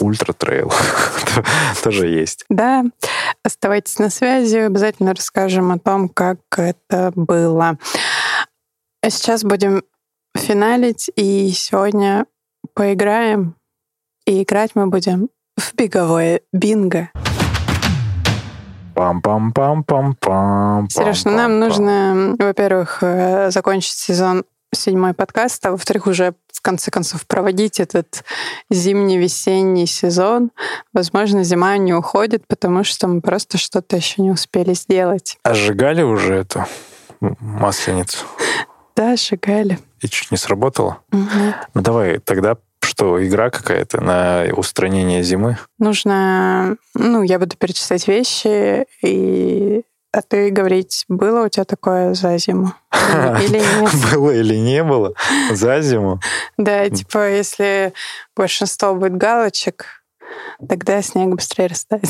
Ультра 0.00 0.32
трейл 0.32 0.72
тоже 1.82 2.08
есть. 2.08 2.44
Да, 2.48 2.84
оставайтесь 3.42 3.98
на 3.98 4.10
связи, 4.10 4.56
обязательно 4.56 5.14
расскажем 5.14 5.72
о 5.72 5.78
том, 5.78 6.08
как 6.08 6.38
это 6.56 7.12
было. 7.14 7.78
А 9.02 9.10
сейчас 9.10 9.44
будем 9.44 9.82
финалить, 10.36 11.10
и 11.16 11.50
сегодня 11.50 12.26
поиграем. 12.74 13.56
И 14.26 14.42
играть 14.42 14.72
мы 14.74 14.86
будем 14.88 15.30
в 15.56 15.74
беговое 15.74 16.42
бинго. 16.52 17.10
Пам-пам-пам-пам-пам. 18.94 20.88
Сереж, 20.90 21.24
ну 21.24 21.30
нам 21.32 21.60
нужно, 21.60 22.34
во-первых, 22.38 22.98
э, 23.02 23.50
закончить 23.50 23.94
сезон 23.94 24.44
седьмой 24.74 25.14
подкаст, 25.14 25.64
а 25.66 25.72
во-вторых, 25.72 26.06
уже 26.06 26.34
в 26.52 26.60
конце 26.60 26.90
концов 26.90 27.26
проводить 27.26 27.80
этот 27.80 28.24
зимний-весенний 28.70 29.86
сезон. 29.86 30.50
Возможно, 30.92 31.44
зима 31.44 31.76
не 31.76 31.94
уходит, 31.94 32.46
потому 32.46 32.84
что 32.84 33.06
мы 33.08 33.20
просто 33.20 33.58
что-то 33.58 33.96
еще 33.96 34.22
не 34.22 34.30
успели 34.30 34.74
сделать. 34.74 35.38
А 35.42 35.54
сжигали 35.54 36.02
уже 36.02 36.34
эту 36.34 36.66
масленицу? 37.20 38.26
Да, 38.96 39.16
сжигали. 39.16 39.78
И 40.00 40.08
чуть 40.08 40.30
не 40.30 40.36
сработало? 40.36 40.98
Ну 41.12 41.82
давай 41.82 42.18
тогда 42.18 42.56
что, 42.80 43.24
игра 43.24 43.50
какая-то 43.50 44.00
на 44.00 44.46
устранение 44.56 45.22
зимы? 45.22 45.58
Нужно, 45.78 46.76
ну, 46.94 47.22
я 47.22 47.38
буду 47.38 47.56
перечислять 47.56 48.08
вещи, 48.08 48.86
и 49.02 49.82
а 50.12 50.22
ты 50.22 50.50
говорить, 50.50 51.04
было 51.08 51.46
у 51.46 51.48
тебя 51.48 51.64
такое 51.64 52.14
за 52.14 52.38
зиму? 52.38 52.72
Или 52.92 53.58
нет? 53.58 53.92
Было 54.12 54.30
или 54.30 54.56
не 54.56 54.82
было 54.82 55.14
за 55.50 55.80
зиму? 55.80 56.20
Да, 56.56 56.88
типа, 56.88 57.30
если 57.30 57.92
большинство 58.34 58.94
будет 58.94 59.16
галочек, 59.16 59.86
тогда 60.66 61.02
снег 61.02 61.34
быстрее 61.34 61.66
растает. 61.66 62.04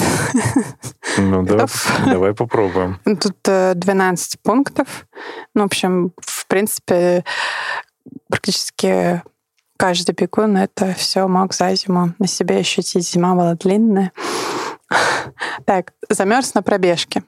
Ну, 1.16 1.42
давай, 1.42 1.66
давай 2.06 2.34
попробуем. 2.34 3.00
Тут 3.04 3.38
12 3.42 4.34
э, 4.34 4.38
пунктов. 4.42 5.06
Ну, 5.54 5.62
в 5.62 5.66
общем, 5.66 6.12
в 6.20 6.46
принципе, 6.46 7.24
практически 8.28 9.22
каждый 9.76 10.14
бегун 10.14 10.56
это 10.56 10.94
все 10.94 11.26
мог 11.26 11.54
за 11.54 11.74
зиму 11.74 12.12
на 12.18 12.26
себе 12.26 12.58
ощутить. 12.58 13.08
Зима 13.08 13.34
была 13.34 13.54
длинная. 13.54 14.12
Так, 15.64 15.92
замерз 16.08 16.54
на 16.54 16.62
пробежке. 16.62 17.22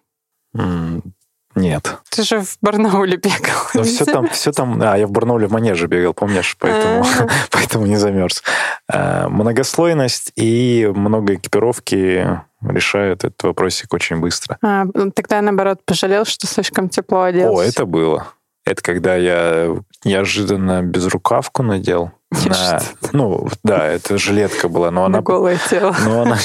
Нет. 1.56 1.98
Ты 2.10 2.22
же 2.22 2.40
в 2.40 2.58
Барнауле 2.60 3.16
бегал. 3.16 3.60
Ну, 3.74 3.82
все 3.82 4.04
там, 4.04 4.28
все 4.28 4.52
там... 4.52 4.80
А, 4.80 4.96
я 4.96 5.06
в 5.06 5.10
Барнауле 5.10 5.48
в 5.48 5.52
манеже 5.52 5.88
бегал, 5.88 6.14
помнишь? 6.14 6.56
Поэтому, 6.58 7.04
поэтому 7.50 7.86
не 7.86 7.96
замерз. 7.96 8.42
А, 8.88 9.28
многослойность 9.28 10.32
и 10.36 10.90
много 10.94 11.34
экипировки 11.34 12.40
решают 12.62 13.24
этот 13.24 13.42
вопросик 13.42 13.92
очень 13.92 14.18
быстро. 14.18 14.58
А, 14.62 14.84
ну, 14.94 15.10
тогда, 15.10 15.40
наоборот, 15.40 15.80
пожалел, 15.84 16.24
что 16.24 16.46
слишком 16.46 16.88
тепло 16.88 17.22
оделся. 17.22 17.60
О, 17.60 17.62
это 17.62 17.84
было. 17.84 18.28
Это 18.64 18.82
когда 18.82 19.16
я 19.16 19.76
неожиданно 20.04 20.82
безрукавку 20.82 21.64
надел. 21.64 22.12
На, 22.30 22.80
ну, 23.12 23.48
да, 23.64 23.86
это 23.86 24.16
жилетка 24.16 24.68
была, 24.68 24.90
но 24.90 25.04
она... 25.04 25.18
На 25.18 25.22
голое 25.22 25.58
тело. 25.68 25.94
Но 26.04 26.22
она, 26.22 26.36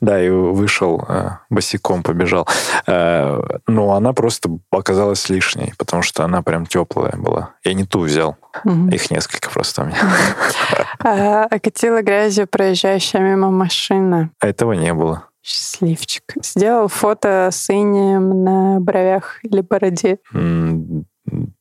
да, 0.00 0.22
и 0.22 0.30
вышел, 0.30 1.04
э, 1.06 1.32
босиком 1.50 2.02
побежал. 2.02 2.48
Э, 2.86 3.40
но 3.66 3.92
она 3.92 4.14
просто 4.14 4.48
оказалась 4.70 5.28
лишней, 5.28 5.74
потому 5.76 6.02
что 6.02 6.24
она 6.24 6.42
прям 6.42 6.64
теплая 6.64 7.14
была. 7.16 7.50
Я 7.62 7.74
не 7.74 7.84
ту 7.84 8.00
взял. 8.00 8.36
Угу. 8.64 8.88
Их 8.88 9.10
несколько 9.10 9.50
просто 9.50 9.82
у 9.82 9.86
меня. 9.86 9.98
А, 11.00 11.44
окатила 11.44 12.00
грязью 12.02 12.46
проезжающая 12.46 13.20
мимо 13.20 13.50
машина. 13.50 14.30
А 14.40 14.46
этого 14.46 14.72
не 14.72 14.94
было. 14.94 15.24
Счастливчик. 15.42 16.22
Сделал 16.42 16.88
фото 16.88 17.50
с 17.52 17.68
инеем 17.68 18.44
на 18.44 18.80
бровях 18.80 19.40
или 19.42 19.60
бороде. 19.60 20.18
Ну 20.32 21.04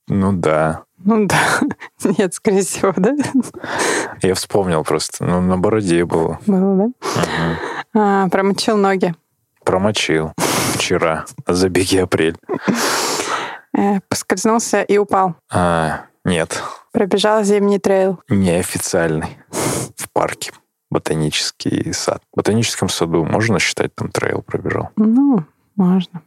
да. 0.08 0.84
Ну 1.06 1.26
да. 1.28 1.60
Нет, 2.18 2.34
скорее 2.34 2.62
всего, 2.62 2.94
да? 2.96 3.16
Я 4.22 4.36
вспомнил 4.36 4.84
просто. 4.84 5.24
Ну, 5.24 5.42
на 5.42 5.58
бороде 5.58 6.06
было. 6.06 6.40
Было, 6.46 6.76
да? 6.76 6.84
Угу. 6.84 8.02
А, 8.02 8.30
промочил 8.30 8.78
ноги. 8.78 9.14
Промочил. 9.64 10.34
Вчера. 10.76 11.26
Забеги 11.48 11.98
апрель. 11.98 12.38
Э, 13.78 14.00
поскользнулся 14.08 14.82
и 14.82 14.98
упал. 14.98 15.36
А, 15.52 16.06
нет. 16.26 16.62
Пробежал 16.92 17.44
зимний 17.44 17.80
трейл. 17.80 18.20
Неофициальный. 18.30 19.38
В 19.50 20.10
парке. 20.12 20.52
Ботанический 20.90 21.92
сад. 21.92 22.22
В 22.32 22.38
ботаническом 22.38 22.88
саду 22.88 23.26
можно 23.26 23.58
считать, 23.60 23.96
там 23.96 24.10
трейл 24.12 24.44
пробежал? 24.44 24.92
Ну, 24.96 25.44
можно. 25.76 26.22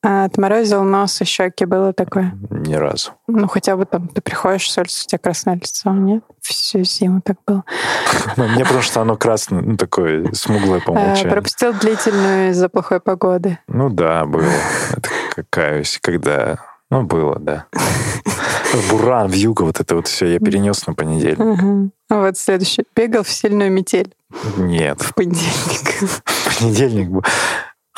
А 0.00 0.24
отморозил 0.24 0.84
нос 0.84 1.20
и 1.20 1.24
щеки 1.24 1.64
было 1.64 1.92
такое? 1.92 2.32
Ни 2.50 2.74
разу. 2.74 3.12
Ну, 3.26 3.48
хотя 3.48 3.76
бы 3.76 3.84
там 3.84 4.06
ты 4.06 4.20
приходишь 4.20 4.70
с 4.70 4.78
улицы, 4.78 5.04
у 5.04 5.08
тебя 5.08 5.18
красное 5.18 5.56
лицо, 5.56 5.90
нет? 5.90 6.22
Всю 6.40 6.84
зиму 6.84 7.20
так 7.20 7.36
было. 7.44 7.64
Ну, 8.36 8.46
мне 8.46 8.64
потому 8.64 8.82
что 8.82 9.00
оно 9.00 9.16
красное, 9.16 9.60
ну, 9.60 9.76
такое 9.76 10.32
смуглое 10.34 10.80
по 10.80 10.92
умолчанию. 10.92 11.32
Пропустил 11.32 11.72
длительную 11.72 12.50
из-за 12.50 12.68
плохой 12.68 13.00
погоды. 13.00 13.58
Ну 13.66 13.90
да, 13.90 14.24
было. 14.24 14.44
Это 14.92 15.08
какаюсь, 15.34 15.98
когда... 16.00 16.58
Ну, 16.90 17.02
было, 17.02 17.38
да. 17.38 17.66
Буран, 18.90 19.28
в 19.28 19.34
юго, 19.34 19.62
вот 19.62 19.80
это 19.80 19.96
вот 19.96 20.06
все 20.06 20.26
я 20.26 20.38
перенес 20.38 20.86
на 20.86 20.94
понедельник. 20.94 21.92
А 22.08 22.20
вот 22.20 22.38
следующий. 22.38 22.84
Бегал 22.94 23.24
в 23.24 23.28
сильную 23.28 23.72
метель. 23.72 24.14
Нет. 24.56 25.02
В 25.02 25.12
понедельник. 25.14 26.10
В 26.24 26.60
понедельник 26.60 27.08
был. 27.08 27.24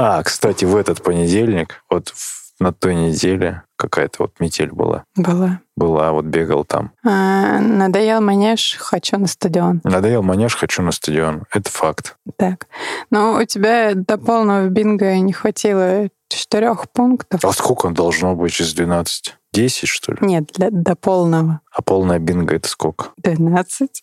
А, 0.02 0.22
кстати, 0.22 0.64
в 0.64 0.76
этот 0.76 1.02
понедельник, 1.02 1.84
вот 1.90 2.14
на 2.58 2.72
той 2.72 2.94
неделе 2.94 3.64
какая-то 3.76 4.16
вот 4.20 4.40
метель 4.40 4.70
была. 4.70 5.04
Была. 5.14 5.60
Была, 5.76 6.12
вот 6.12 6.24
бегал 6.24 6.64
там. 6.64 6.92
А, 7.04 7.60
надоел 7.60 8.22
манеж, 8.22 8.76
хочу 8.78 9.18
на 9.18 9.26
стадион. 9.26 9.82
Надоел 9.84 10.22
манеж, 10.22 10.56
хочу 10.56 10.80
на 10.80 10.92
стадион. 10.92 11.44
Это 11.52 11.70
факт. 11.70 12.16
Так. 12.38 12.66
Но 13.10 13.34
у 13.34 13.44
тебя 13.44 13.92
до 13.94 14.16
полного 14.16 14.68
бинга 14.68 15.18
не 15.18 15.34
хватило 15.34 16.08
четырех 16.30 16.90
пунктов. 16.90 17.44
А 17.44 17.52
сколько 17.52 17.90
должно 17.90 18.34
быть 18.34 18.58
из 18.58 18.72
12? 18.72 19.36
10, 19.52 19.86
что 19.86 20.12
ли? 20.12 20.18
Нет, 20.22 20.50
для, 20.54 20.70
до 20.70 20.96
полного. 20.96 21.60
А 21.70 21.82
полная 21.82 22.18
бинго 22.18 22.56
это 22.56 22.70
сколько? 22.70 23.08
12. 23.18 24.02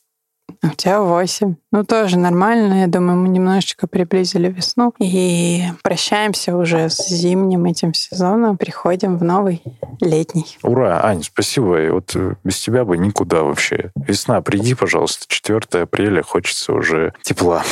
У 0.64 0.70
тебя 0.70 1.02
8. 1.02 1.56
Ну, 1.72 1.84
тоже 1.84 2.18
нормально. 2.18 2.82
Я 2.82 2.88
думаю, 2.88 3.18
мы 3.18 3.30
немножечко 3.30 3.88
приблизили 3.88 4.50
весну. 4.50 4.94
И 5.00 5.64
прощаемся 5.84 6.56
уже 6.56 6.90
с 6.90 7.08
зимним 7.08 7.66
этим 7.66 7.94
сезоном. 7.94 8.58
Приходим 8.58 9.18
в 9.18 9.24
новый 9.24 9.62
летний. 10.02 10.58
Ура! 10.64 11.02
Ань, 11.04 11.24
спасибо. 11.24 11.82
И 11.82 11.90
вот 11.90 12.16
э, 12.16 12.36
без 12.44 12.60
тебя 12.60 12.86
бы 12.86 12.98
никуда 12.98 13.44
вообще. 13.44 13.92
Весна, 13.96 14.42
приди, 14.42 14.74
пожалуйста. 14.74 15.26
4 15.28 15.84
апреля. 15.84 16.24
Хочется 16.24 16.74
уже 16.74 17.14
тепла. 17.22 17.64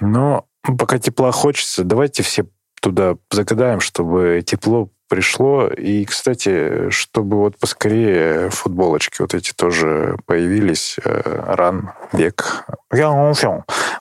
Но 0.00 0.46
пока 0.62 0.98
тепла 0.98 1.30
хочется, 1.30 1.84
давайте 1.84 2.22
все 2.22 2.46
туда 2.80 3.16
загадаем, 3.30 3.80
чтобы 3.80 4.42
тепло 4.44 4.90
пришло. 5.14 5.68
И, 5.68 6.04
кстати, 6.04 6.90
чтобы 6.90 7.36
вот 7.36 7.56
поскорее 7.58 8.50
футболочки 8.50 9.22
вот 9.22 9.32
эти 9.32 9.52
тоже 9.52 10.16
появились. 10.26 10.96
Э, 11.04 11.54
ран, 11.54 11.92
бег. 12.12 12.64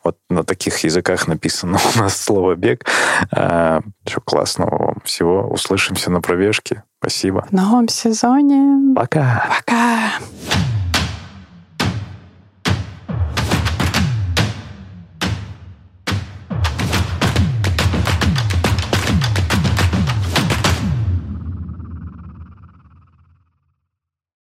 Вот 0.04 0.18
на 0.30 0.44
таких 0.44 0.80
языках 0.80 1.28
написано 1.28 1.78
у 1.96 2.00
нас 2.00 2.20
слово 2.20 2.56
бег. 2.56 2.86
Э, 3.36 3.82
Все 4.06 4.22
классного 4.22 4.86
вам 4.86 5.02
всего. 5.06 5.48
Услышимся 5.48 6.10
на 6.10 6.20
пробежке. 6.20 6.84
Спасибо. 7.00 7.46
В 7.50 7.54
новом 7.54 7.88
сезоне. 7.88 8.96
Пока. 8.96 9.46
Пока. 9.58 10.14